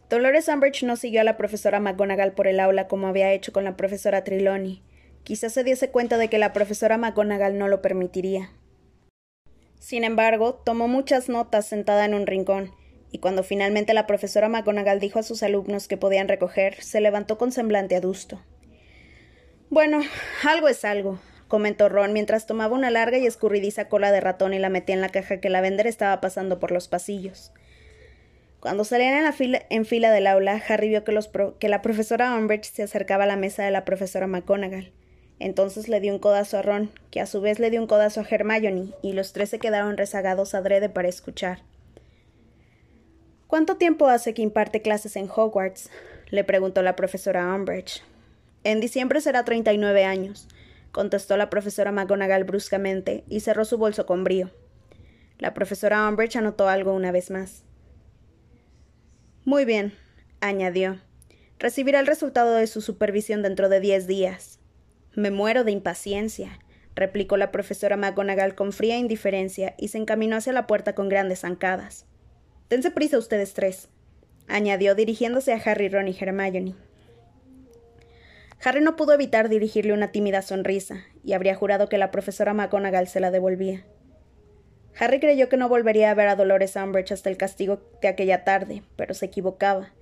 [0.08, 3.64] Dolores Umbridge no siguió a la profesora McGonagall por el aula como había hecho con
[3.64, 4.82] la profesora Trelawney.
[5.26, 8.52] Quizás se diese cuenta de que la profesora McGonagall no lo permitiría.
[9.80, 12.70] Sin embargo, tomó muchas notas sentada en un rincón,
[13.10, 17.38] y cuando finalmente la profesora McGonagall dijo a sus alumnos que podían recoger, se levantó
[17.38, 18.40] con semblante adusto.
[19.68, 20.00] Bueno,
[20.44, 24.60] algo es algo, comentó Ron mientras tomaba una larga y escurridiza cola de ratón y
[24.60, 27.50] la metía en la caja que la vender estaba pasando por los pasillos.
[28.60, 33.24] Cuando salían en, la fila, del aula, Harry vio que la profesora Umbridge se acercaba
[33.24, 34.92] a la mesa de la profesora McGonagall.
[35.38, 38.20] Entonces le dio un codazo a Ron, que a su vez le dio un codazo
[38.20, 41.62] a Hermione, y los tres se quedaron rezagados adrede para escuchar.
[43.46, 45.90] ¿Cuánto tiempo hace que imparte clases en Hogwarts?
[46.30, 48.02] le preguntó la profesora Umbridge.
[48.64, 50.48] En diciembre será treinta y nueve años,
[50.90, 54.50] contestó la profesora McGonagall bruscamente y cerró su bolso con brío.
[55.38, 57.62] La profesora Umbridge anotó algo una vez más.
[59.44, 59.92] Muy bien,
[60.40, 60.98] añadió.
[61.58, 64.58] Recibirá el resultado de su supervisión dentro de diez días.
[65.16, 66.58] Me muero de impaciencia,
[66.94, 71.40] replicó la profesora McGonagall con fría indiferencia y se encaminó hacia la puerta con grandes
[71.40, 72.04] zancadas.
[72.68, 73.88] Dense prisa ustedes tres,
[74.46, 76.74] añadió dirigiéndose a Harry, Ron y Hermione.
[78.62, 83.08] Harry no pudo evitar dirigirle una tímida sonrisa, y habría jurado que la profesora McGonagall
[83.08, 83.86] se la devolvía.
[84.98, 88.44] Harry creyó que no volvería a ver a Dolores Umbridge hasta el castigo de aquella
[88.44, 89.94] tarde, pero se equivocaba.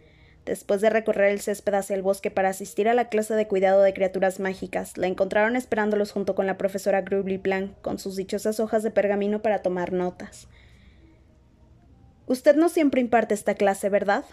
[0.44, 3.82] Después de recorrer el césped hacia el bosque para asistir a la clase de cuidado
[3.82, 8.60] de criaturas mágicas, la encontraron esperándolos junto con la profesora Grubly Blanc, con sus dichosas
[8.60, 10.48] hojas de pergamino para tomar notas.
[12.26, 14.24] Usted no siempre imparte esta clase, ¿verdad?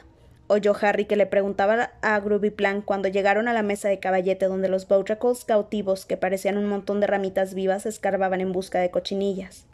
[0.52, 4.48] oyó Harry que le preguntaba a Groovy Plan cuando llegaron a la mesa de caballete
[4.48, 8.92] donde los Boutracles cautivos, que parecían un montón de ramitas vivas, escarbaban en busca de
[8.92, 9.66] cochinillas.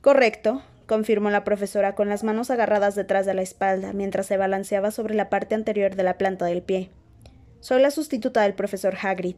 [0.00, 4.90] Correcto, confirmó la profesora con las manos agarradas detrás de la espalda mientras se balanceaba
[4.90, 6.90] sobre la parte anterior de la planta del pie.
[7.60, 9.36] Soy la sustituta del profesor Hagrid.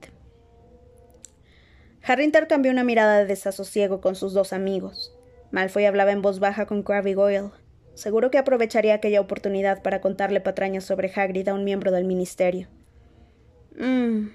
[2.02, 5.14] Harry intercambió una mirada de desasosiego con sus dos amigos.
[5.50, 7.50] Malfoy hablaba en voz baja con Crabbe Goyle.
[7.92, 12.68] Seguro que aprovecharía aquella oportunidad para contarle patrañas sobre Hagrid a un miembro del ministerio.
[13.76, 14.28] Mmm,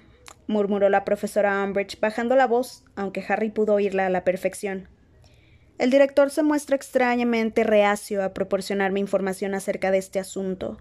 [0.46, 4.88] murmuró la profesora Umbridge, bajando la voz, aunque Harry pudo oírla a la perfección.
[5.78, 10.78] El director se muestra extrañamente reacio a proporcionarme información acerca de este asunto.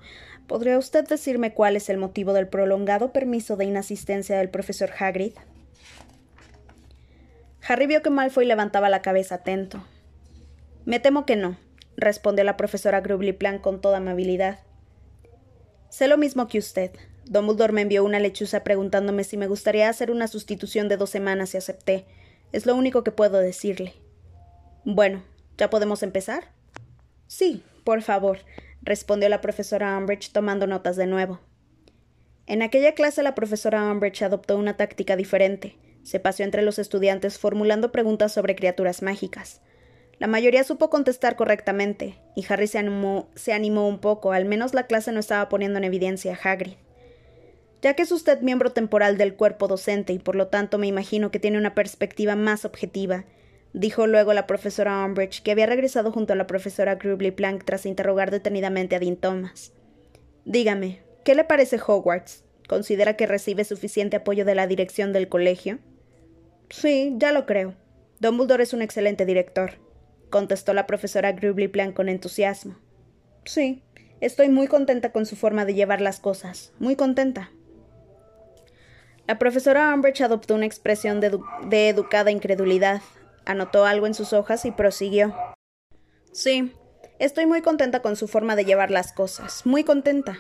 [0.47, 5.33] ¿Podría usted decirme cuál es el motivo del prolongado permiso de inasistencia del profesor Hagrid?
[7.67, 9.85] Harry vio que Malfoy levantaba la cabeza atento.
[10.85, 11.57] Me temo que no,
[11.95, 13.03] respondió la profesora
[13.37, 14.59] Plan con toda amabilidad.
[15.89, 16.91] Sé lo mismo que usted.
[17.25, 21.53] Dumbledore me envió una lechuza preguntándome si me gustaría hacer una sustitución de dos semanas
[21.53, 22.05] y acepté.
[22.51, 23.93] Es lo único que puedo decirle.
[24.89, 25.21] Bueno,
[25.57, 26.45] ¿ya podemos empezar?
[27.27, 28.39] Sí, por favor,
[28.81, 31.41] respondió la profesora Umbridge tomando notas de nuevo.
[32.45, 35.75] En aquella clase la profesora Umbridge adoptó una táctica diferente.
[36.03, 39.59] Se paseó entre los estudiantes formulando preguntas sobre criaturas mágicas.
[40.19, 44.73] La mayoría supo contestar correctamente, y Harry se animó, se animó un poco, al menos
[44.73, 46.75] la clase no estaba poniendo en evidencia a Hagrid.
[47.81, 51.29] Ya que es usted miembro temporal del cuerpo docente y por lo tanto me imagino
[51.29, 53.25] que tiene una perspectiva más objetiva,
[53.73, 57.85] dijo luego la profesora Umbridge, que había regresado junto a la profesora Grubly Plank tras
[57.85, 59.73] interrogar detenidamente a Dean Thomas.
[60.45, 62.43] Dígame, ¿qué le parece Hogwarts?
[62.67, 65.79] ¿Considera que recibe suficiente apoyo de la dirección del colegio?
[66.69, 67.75] Sí, ya lo creo.
[68.19, 69.87] Dumbledore es un excelente director
[70.29, 72.75] contestó la profesora Grubly Plan con entusiasmo.
[73.45, 73.83] Sí,
[74.19, 77.51] estoy muy contenta con su forma de llevar las cosas, muy contenta.
[79.27, 83.01] La profesora Umbridge adoptó una expresión de educada incredulidad,
[83.47, 85.35] anotó algo en sus hojas y prosiguió.
[86.31, 86.73] Sí,
[87.17, 90.37] estoy muy contenta con su forma de llevar las cosas, muy contenta.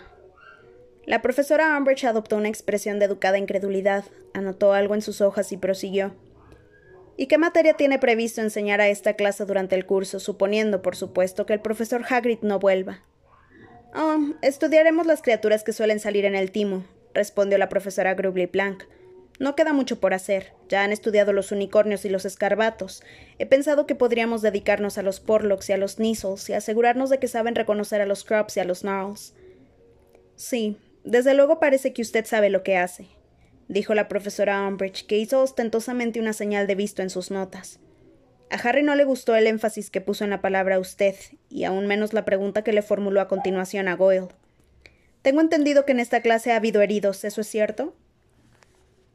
[1.05, 4.03] La profesora Umbridge adoptó una expresión de educada incredulidad,
[4.33, 6.13] anotó algo en sus hojas y prosiguió.
[7.15, 11.45] ¿Y qué materia tiene previsto enseñar a esta clase durante el curso, suponiendo, por supuesto,
[11.45, 12.99] que el profesor Hagrid no vuelva?
[13.95, 18.83] Oh, estudiaremos las criaturas que suelen salir en el timo, respondió la profesora Grubly Plank.
[19.39, 20.53] No queda mucho por hacer.
[20.67, 23.03] Ya han estudiado los unicornios y los escarbatos.
[23.37, 27.19] He pensado que podríamos dedicarnos a los porlocks y a los Neasles y asegurarnos de
[27.19, 29.35] que saben reconocer a los Crops y a los Gnarls.
[30.35, 33.07] Sí, desde luego parece que usted sabe lo que hace
[33.67, 37.79] dijo la profesora Umbridge, que hizo ostentosamente una señal de visto en sus notas.
[38.49, 41.15] A Harry no le gustó el énfasis que puso en la palabra usted,
[41.49, 44.29] y aún menos la pregunta que le formuló a continuación a Goyle.
[45.21, 47.93] Tengo entendido que en esta clase ha habido heridos, ¿eso es cierto?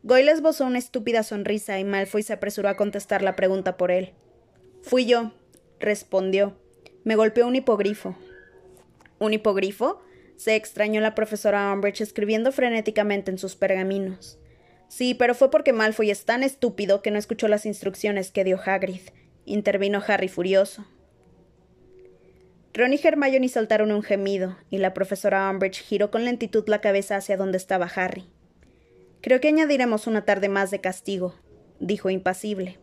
[0.03, 4.13] Goyle esbozó una estúpida sonrisa y Malfoy se apresuró a contestar la pregunta por él.
[4.83, 5.33] Fui yo,
[5.79, 6.57] respondió.
[7.05, 8.17] Me golpeó un hipogrifo.
[9.19, 10.03] ¿Un hipogrifo?
[10.43, 14.41] se extrañó la profesora Umbridge escribiendo frenéticamente en sus pergaminos.
[14.89, 18.59] Sí, pero fue porque Malfoy es tan estúpido que no escuchó las instrucciones que dio
[18.61, 19.03] Hagrid,
[19.45, 20.85] intervino Harry furioso.
[22.75, 27.15] Ron y Hermione soltaron un gemido, y la profesora Umbridge giró con lentitud la cabeza
[27.15, 28.32] hacia donde estaba Harry.
[29.23, 31.37] Creo que añadiremos una tarde más de castigo,
[31.79, 32.81] dijo impasible.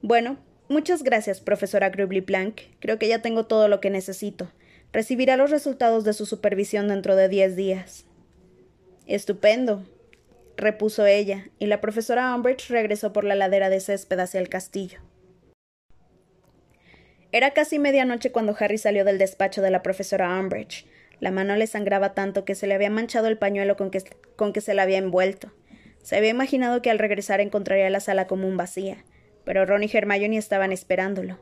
[0.00, 0.38] Bueno,
[0.68, 2.62] muchas gracias, profesora Grubly Blank.
[2.80, 4.50] Creo que ya tengo todo lo que necesito.
[4.90, 8.06] Recibirá los resultados de su supervisión dentro de diez días.
[9.06, 9.84] Estupendo,
[10.56, 15.00] repuso ella, y la profesora Umbridge regresó por la ladera de césped hacia el castillo.
[17.32, 20.86] Era casi medianoche cuando Harry salió del despacho de la profesora Umbridge.
[21.20, 24.74] La mano le sangraba tanto que se le había manchado el pañuelo con que, se
[24.74, 25.52] la había envuelto.
[26.02, 29.04] Se había imaginado que al regresar encontraría la sala común vacía,
[29.44, 31.38] pero Ron y Hermione estaban esperándolo.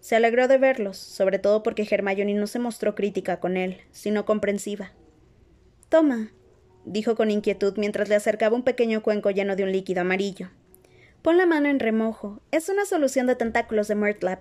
[0.00, 4.24] Se alegró de verlos, sobre todo porque Hermione no se mostró crítica con él, sino
[4.24, 4.92] comprensiva.
[5.88, 6.32] Toma,
[6.84, 10.50] dijo con inquietud mientras le acercaba un pequeño cuenco lleno de un líquido amarillo.
[11.22, 12.40] Pon la mano en remojo.
[12.52, 14.40] Es una solución de tentáculos de Myrtla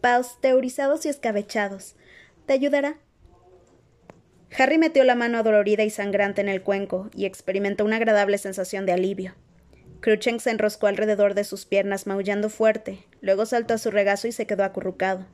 [0.00, 1.94] pasteurizados y escabechados.
[2.46, 2.98] ¿Te ayudará?
[4.58, 8.84] Harry metió la mano adolorida y sangrante en el cuenco y experimentó una agradable sensación
[8.86, 9.34] de alivio.
[10.00, 14.32] Cruchens se enroscó alrededor de sus piernas maullando fuerte, luego saltó a su regazo y
[14.32, 15.26] se quedó acurrucado.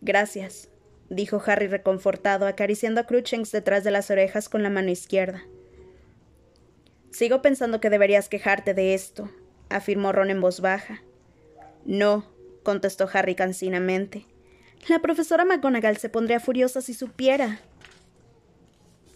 [0.00, 0.68] Gracias,
[1.08, 5.44] dijo Harry reconfortado, acariciando a Cruchens detrás de las orejas con la mano izquierda.
[7.12, 9.30] Sigo pensando que deberías quejarte de esto,
[9.68, 11.02] afirmó Ron en voz baja.
[11.84, 12.26] No,
[12.62, 14.26] contestó Harry cansinamente.
[14.88, 17.60] La profesora McGonagall se pondría furiosa si supiera.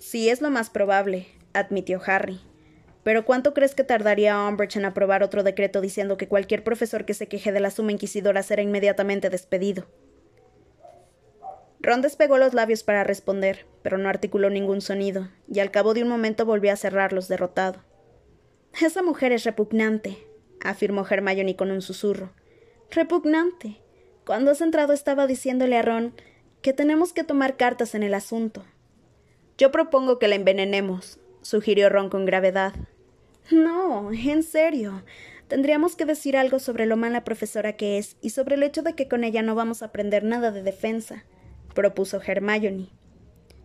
[0.07, 2.39] Sí, es lo más probable, admitió Harry.
[3.03, 7.13] Pero ¿cuánto crees que tardaría Umbridge en aprobar otro decreto diciendo que cualquier profesor que
[7.13, 9.89] se queje de la suma inquisidora será inmediatamente despedido?
[11.81, 16.05] Ron despegó los labios para responder, pero no articuló ningún sonido, y al cabo de
[16.05, 17.81] un momento volvió a cerrarlos derrotado.
[18.81, 20.19] Esa mujer es repugnante,
[20.63, 22.33] afirmó Hermione con un susurro.
[22.93, 23.81] Repugnante.
[24.25, 26.15] Cuando has entrado estaba diciéndole a Ron
[26.63, 28.65] que tenemos que tomar cartas en el asunto.
[29.59, 32.75] Yo propongo que la envenenemos, sugirió Ron con gravedad.
[33.51, 35.03] No, en serio.
[35.49, 38.95] Tendríamos que decir algo sobre lo mala profesora que es y sobre el hecho de
[38.95, 41.25] que con ella no vamos a aprender nada de defensa,
[41.75, 42.89] propuso Hermione.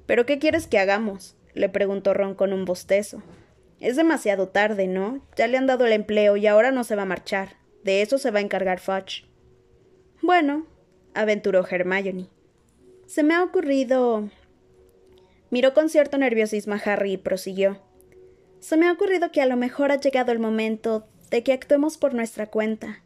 [0.05, 1.35] ¿Pero qué quieres que hagamos?
[1.53, 3.23] le preguntó Ron con un bostezo.
[3.79, 5.25] Es demasiado tarde, ¿no?
[5.35, 7.57] Ya le han dado el empleo y ahora no se va a marchar.
[7.83, 9.25] De eso se va a encargar Fudge.
[10.21, 10.67] Bueno,
[11.15, 12.29] aventuró Hermione.
[13.07, 14.29] Se me ha ocurrido.
[15.51, 17.79] Miró con cierto nerviosismo a Harry y prosiguió.
[18.59, 21.97] Se me ha ocurrido que a lo mejor ha llegado el momento de que actuemos
[21.97, 23.03] por nuestra cuenta.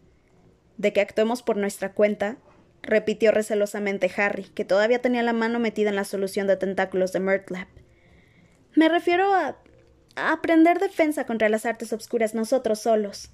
[0.77, 2.37] ¿De que actuemos por nuestra cuenta?
[2.81, 7.19] repitió recelosamente Harry, que todavía tenía la mano metida en la solución de tentáculos de
[7.19, 7.67] Murtlap.
[8.75, 9.57] Me refiero a,
[10.15, 13.31] a aprender defensa contra las artes obscuras nosotros solos,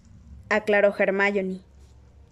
[0.49, 1.59] aclaró Hermione.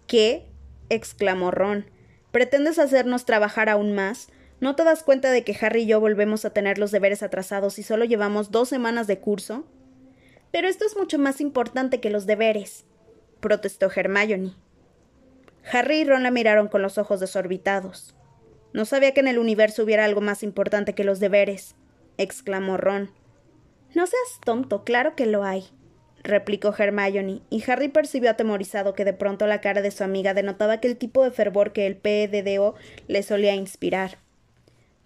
[0.08, 0.46] ¿Qué?
[0.90, 1.86] exclamó Ron.
[2.32, 4.30] ¿Pretendes hacernos trabajar aún más?
[4.62, 7.80] ¿No te das cuenta de que Harry y yo volvemos a tener los deberes atrasados
[7.80, 9.66] y solo llevamos dos semanas de curso?
[10.52, 12.86] Pero esto es mucho más importante que los deberes,
[13.40, 14.54] protestó Hermione.
[15.72, 18.16] Harry y Ron la miraron con los ojos desorbitados.
[18.74, 21.76] No sabía que en el universo hubiera algo más importante que los deberes,
[22.18, 23.12] exclamó Ron.
[23.96, 25.66] No seas tonto, claro que lo hay,
[26.24, 30.80] replicó Hermione, y Harry percibió atemorizado que de pronto la cara de su amiga denotaba
[30.80, 32.76] que el tipo de fervor que el PEDDO
[33.08, 34.18] le solía inspirar.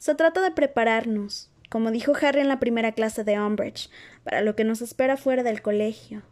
[0.03, 3.89] Se trata de prepararnos, como dijo Harry en la primera clase de Umbridge,
[4.25, 6.23] para lo que nos espera fuera del colegio.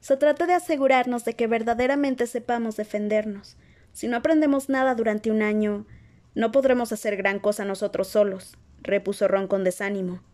[0.00, 3.56] Se trata de asegurarnos de que verdaderamente sepamos defendernos.
[3.92, 5.86] Si no aprendemos nada durante un año,
[6.34, 10.24] no podremos hacer gran cosa nosotros solos, repuso Ron con desánimo.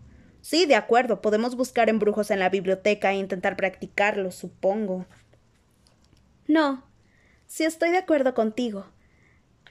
[0.40, 5.04] Sí, de acuerdo, podemos buscar embrujos en la biblioteca e intentar practicarlos, supongo.
[6.48, 6.82] No,
[7.44, 8.86] si estoy de acuerdo contigo.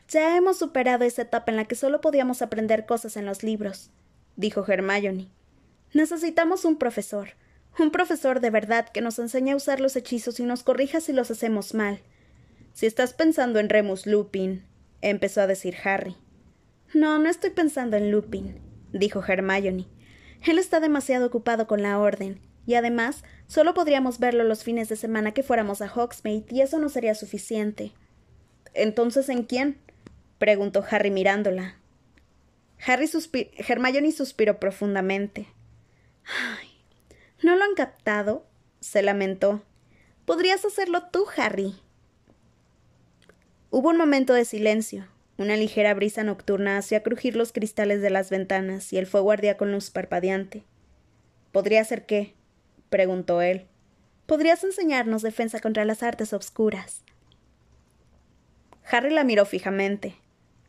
[0.09, 3.91] Ya hemos superado esa etapa en la que solo podíamos aprender cosas en los libros
[4.35, 5.29] dijo Hermione.
[5.93, 7.29] Necesitamos un profesor,
[7.79, 11.13] un profesor de verdad que nos enseñe a usar los hechizos y nos corrija si
[11.13, 11.99] los hacemos mal.
[12.73, 14.65] Si estás pensando en Remus Lupin,
[15.01, 16.15] empezó a decir Harry.
[16.93, 18.59] No, no estoy pensando en Lupin,
[18.91, 19.87] dijo Hermione.
[20.45, 24.95] Él está demasiado ocupado con la orden, y además solo podríamos verlo los fines de
[24.95, 27.93] semana que fuéramos a Hogsmeade, y eso no sería suficiente.
[28.73, 29.77] Entonces, ¿en quién?
[30.37, 31.75] Preguntó Harry mirándola.
[32.85, 33.09] Harry
[33.57, 35.47] Hermione suspiró profundamente.
[36.25, 36.69] Ay,
[37.41, 38.45] ¿no lo han captado?
[38.79, 39.63] se lamentó.
[40.25, 41.75] Podrías hacerlo tú, Harry.
[43.71, 45.07] Hubo un momento de silencio.
[45.37, 49.57] Una ligera brisa nocturna hacía crujir los cristales de las ventanas y el fuego ardía
[49.57, 50.63] con luz parpadeante.
[51.51, 52.33] ¿Podría ser qué?
[52.89, 53.67] preguntó él.
[54.27, 57.03] Podrías enseñarnos defensa contra las artes obscuras.
[58.89, 60.15] Harry la miró fijamente.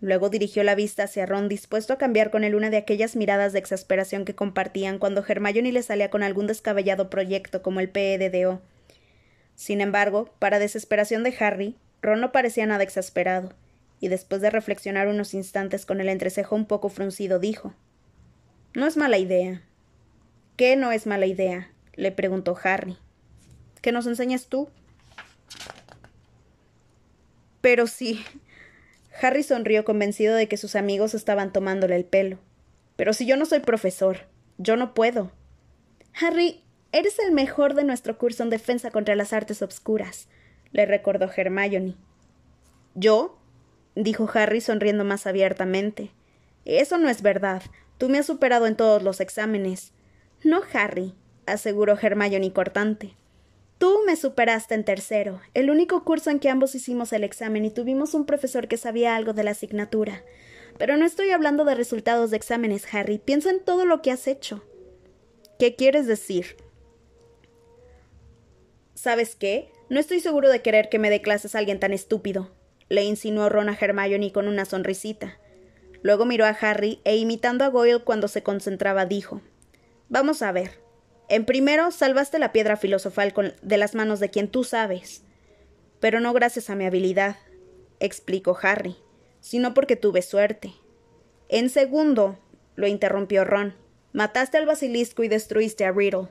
[0.00, 3.52] Luego dirigió la vista hacia Ron, dispuesto a cambiar con él una de aquellas miradas
[3.52, 8.60] de exasperación que compartían cuando Hermione le salía con algún descabellado proyecto como el PEDDO.
[9.54, 13.54] Sin embargo, para desesperación de Harry, Ron no parecía nada exasperado,
[13.98, 17.74] y después de reflexionar unos instantes con el entrecejo un poco fruncido, dijo
[18.74, 19.62] No es mala idea.
[20.56, 21.70] ¿Qué no es mala idea?
[21.94, 22.98] le preguntó Harry.
[23.80, 24.68] ¿Que nos enseñes tú?
[27.62, 28.22] Pero sí.
[29.20, 32.38] Harry sonrió convencido de que sus amigos estaban tomándole el pelo.
[32.96, 34.26] Pero si yo no soy profesor,
[34.58, 35.32] yo no puedo.
[36.20, 36.62] Harry,
[36.92, 40.28] eres el mejor de nuestro curso en defensa contra las artes obscuras,
[40.72, 41.94] le recordó Hermione.
[42.94, 43.38] ¿Yo?
[43.94, 46.10] dijo Harry sonriendo más abiertamente.
[46.64, 47.62] Eso no es verdad.
[47.98, 49.92] Tú me has superado en todos los exámenes.
[50.42, 51.14] No, Harry,
[51.46, 53.14] aseguró Hermione cortante.
[53.78, 57.70] Tú me superaste en tercero, el único curso en que ambos hicimos el examen y
[57.70, 60.22] tuvimos un profesor que sabía algo de la asignatura.
[60.78, 63.18] Pero no estoy hablando de resultados de exámenes, Harry.
[63.18, 64.64] Piensa en todo lo que has hecho.
[65.58, 66.56] ¿Qué quieres decir?
[68.94, 69.70] ¿Sabes qué?
[69.90, 72.50] No estoy seguro de querer que me dé clases a alguien tan estúpido,
[72.88, 75.38] le insinuó Ron a Hermione con una sonrisita.
[76.02, 79.42] Luego miró a Harry e imitando a Goyle cuando se concentraba dijo
[80.08, 80.85] Vamos a ver.
[81.28, 85.22] En primero, salvaste la piedra filosofal de las manos de quien tú sabes.
[86.00, 87.36] Pero no gracias a mi habilidad,
[88.00, 88.96] explicó Harry,
[89.40, 90.72] sino porque tuve suerte.
[91.48, 92.38] En segundo,
[92.76, 93.74] lo interrumpió Ron,
[94.12, 96.28] mataste al basilisco y destruiste a Riddle.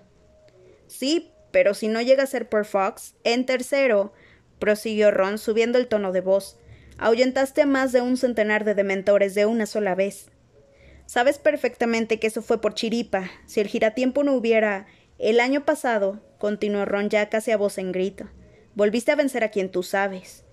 [0.88, 3.16] Sí, pero si no llega a ser por Fox.
[3.24, 4.14] En tercero,
[4.60, 6.58] prosiguió Ron, subiendo el tono de voz,
[6.98, 10.30] ahuyentaste a más de un centenar de dementores de una sola vez.
[11.06, 13.30] Sabes perfectamente que eso fue por chiripa.
[13.46, 14.88] Si el giratiempo no hubiera.
[15.18, 18.30] El año pasado, continuó Ron ya casi a voz en grito,
[18.76, 20.44] volviste a vencer a quien tú sabes.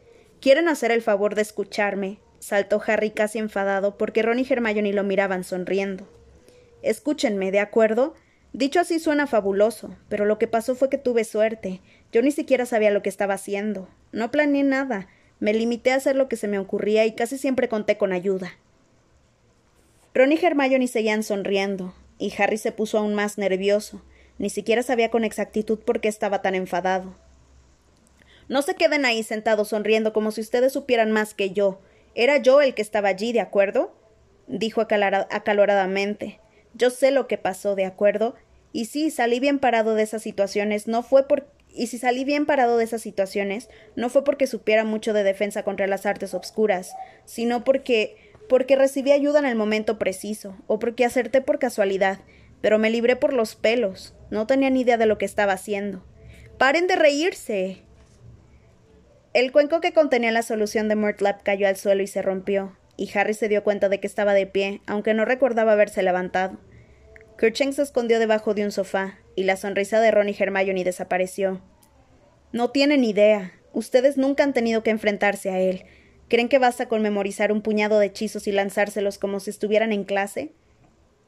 [0.41, 2.19] ¿Quieren hacer el favor de escucharme?
[2.39, 6.09] saltó Harry casi enfadado porque Ron y Hermione lo miraban sonriendo.
[6.83, 8.15] Escúchenme, ¿de acuerdo?
[8.53, 11.81] Dicho así suena fabuloso, pero lo que pasó fue que tuve suerte.
[12.13, 13.89] Yo ni siquiera sabía lo que estaba haciendo.
[14.13, 15.09] No planeé nada.
[15.41, 18.53] Me limité a hacer lo que se me ocurría y casi siempre conté con ayuda.
[20.15, 24.03] Ron y Hermione seguían sonriendo, y Harry se puso aún más nervioso.
[24.39, 27.15] Ni siquiera sabía con exactitud por qué estaba tan enfadado.
[28.49, 31.81] No se queden ahí sentados sonriendo como si ustedes supieran más que yo.
[32.15, 33.95] Era yo el que estaba allí, ¿de acuerdo?
[34.47, 36.41] dijo acaloradamente.
[36.75, 38.35] Yo sé lo que pasó, ¿de acuerdo?
[38.73, 42.45] Y sí, salí bien parado de esas situaciones, no fue por y si salí bien
[42.45, 46.95] parado de esas situaciones, no fue porque supiera mucho de defensa contra las artes obscuras,
[47.25, 52.19] sino porque porque recibí ayuda en el momento preciso, o porque acerté por casualidad,
[52.61, 54.15] pero me libré por los pelos.
[54.31, 56.05] No tenía ni idea de lo que estaba haciendo.
[56.59, 57.79] ¡Paren de reírse!
[59.33, 63.11] El cuenco que contenía la solución de Murtlap cayó al suelo y se rompió, y
[63.17, 66.59] Harry se dio cuenta de que estaba de pie, aunque no recordaba haberse levantado.
[67.39, 71.63] Kercheng se escondió debajo de un sofá, y la sonrisa de Ron y Hermione desapareció.
[72.53, 73.55] No tienen idea.
[73.73, 75.87] Ustedes nunca han tenido que enfrentarse a él,
[76.33, 80.05] ¿Creen que basta con memorizar un puñado de hechizos y lanzárselos como si estuvieran en
[80.05, 80.53] clase?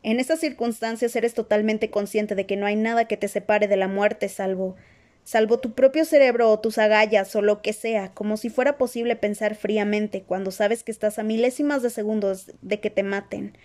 [0.03, 3.77] En esas circunstancias eres totalmente consciente de que no hay nada que te separe de
[3.77, 4.77] la muerte salvo
[5.23, 9.15] salvo tu propio cerebro o tus agallas o lo que sea, como si fuera posible
[9.15, 13.59] pensar fríamente cuando sabes que estás a milésimas de segundos de que te maten,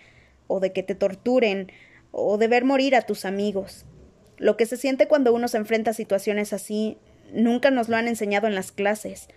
[0.46, 1.72] o de que te torturen,
[2.10, 3.86] o de ver morir a tus amigos.
[4.36, 6.98] Lo que se siente cuando uno se enfrenta a situaciones así
[7.32, 9.28] nunca nos lo han enseñado en las clases.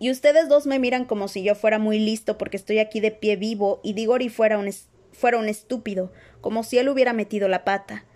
[0.00, 3.12] Y ustedes dos me miran como si yo fuera muy listo porque estoy aquí de
[3.12, 4.68] pie vivo y Digori fuera un,
[5.12, 8.06] fuera un estúpido, como si él hubiera metido la pata.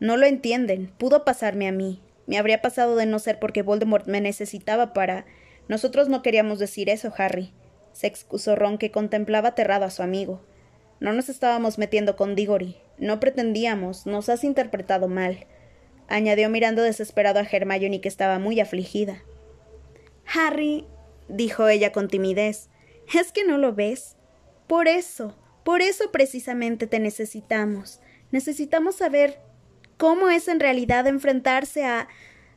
[0.00, 0.92] No lo entienden.
[0.98, 2.02] Pudo pasarme a mí.
[2.26, 5.26] Me habría pasado de no ser porque Voldemort me necesitaba para.
[5.68, 7.52] Nosotros no queríamos decir eso, Harry.
[7.92, 10.40] Se excusó Ron, que contemplaba aterrado a su amigo.
[10.98, 12.76] No nos estábamos metiendo con Diggory.
[12.98, 14.06] No pretendíamos.
[14.06, 15.46] Nos has interpretado mal.
[16.08, 19.22] Añadió mirando desesperado a Hermione, que estaba muy afligida.
[20.26, 20.86] Harry,
[21.28, 22.68] dijo ella con timidez.
[23.14, 24.16] ¿Es que no lo ves?
[24.66, 28.00] Por eso, por eso precisamente te necesitamos.
[28.30, 29.38] Necesitamos saber
[29.96, 32.08] cómo es en realidad enfrentarse a.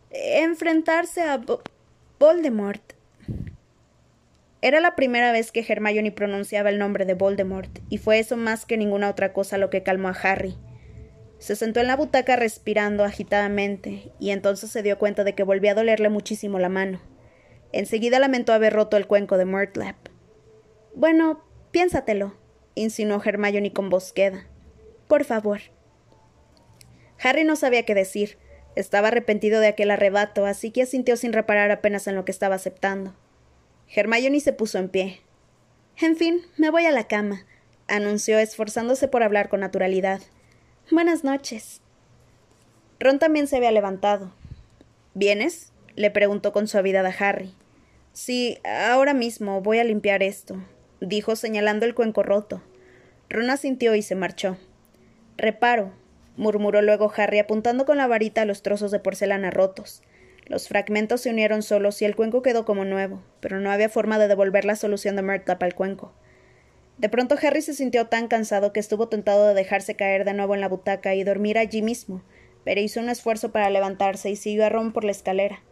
[0.09, 1.41] enfrentarse a
[2.19, 2.81] Voldemort.
[4.61, 8.65] Era la primera vez que Hermione pronunciaba el nombre de Voldemort, y fue eso más
[8.65, 10.55] que ninguna otra cosa lo que calmó a Harry.
[11.39, 15.71] Se sentó en la butaca respirando agitadamente, y entonces se dio cuenta de que volvía
[15.71, 17.01] a dolerle muchísimo la mano.
[17.73, 19.95] Enseguida lamentó haber roto el cuenco de Murtlap.
[20.93, 22.35] Bueno, piénsatelo,
[22.75, 24.45] insinuó Hermione con voz queda.
[25.07, 25.59] Por favor.
[27.21, 28.37] Harry no sabía qué decir.
[28.75, 32.55] Estaba arrepentido de aquel arrebato, así que asintió sin reparar apenas en lo que estaba
[32.55, 33.15] aceptando.
[33.93, 35.21] Hermione se puso en pie.
[35.97, 37.45] En fin, me voy a la cama,
[37.87, 40.21] anunció, esforzándose por hablar con naturalidad.
[40.89, 41.81] Buenas noches.
[42.99, 44.33] Ron también se había levantado.
[45.13, 45.73] ¿Vienes?
[45.95, 47.53] le preguntó con suavidad a Harry.
[48.13, 50.61] Sí, ahora mismo voy a limpiar esto,
[50.99, 52.61] dijo señalando el cuenco roto.
[53.29, 54.57] Ron asintió y se marchó.
[55.37, 55.93] Reparo,
[56.35, 60.03] murmuró luego Harry apuntando con la varita a los trozos de porcelana rotos.
[60.45, 64.19] Los fragmentos se unieron solos y el cuenco quedó como nuevo, pero no había forma
[64.19, 66.11] de devolver la solución de Murtlap al cuenco.
[66.97, 70.53] De pronto Harry se sintió tan cansado que estuvo tentado de dejarse caer de nuevo
[70.53, 72.23] en la butaca y dormir allí mismo,
[72.65, 75.63] pero hizo un esfuerzo para levantarse y siguió a Ron por la escalera.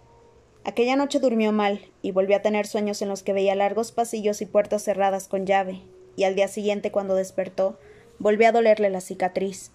[0.70, 4.39] Aquella noche durmió mal y volvió a tener sueños en los que veía largos pasillos
[4.39, 5.82] y puertas cerradas con llave,
[6.15, 7.80] y al día siguiente, cuando despertó,
[8.20, 9.72] volvió a dolerle la cicatriz.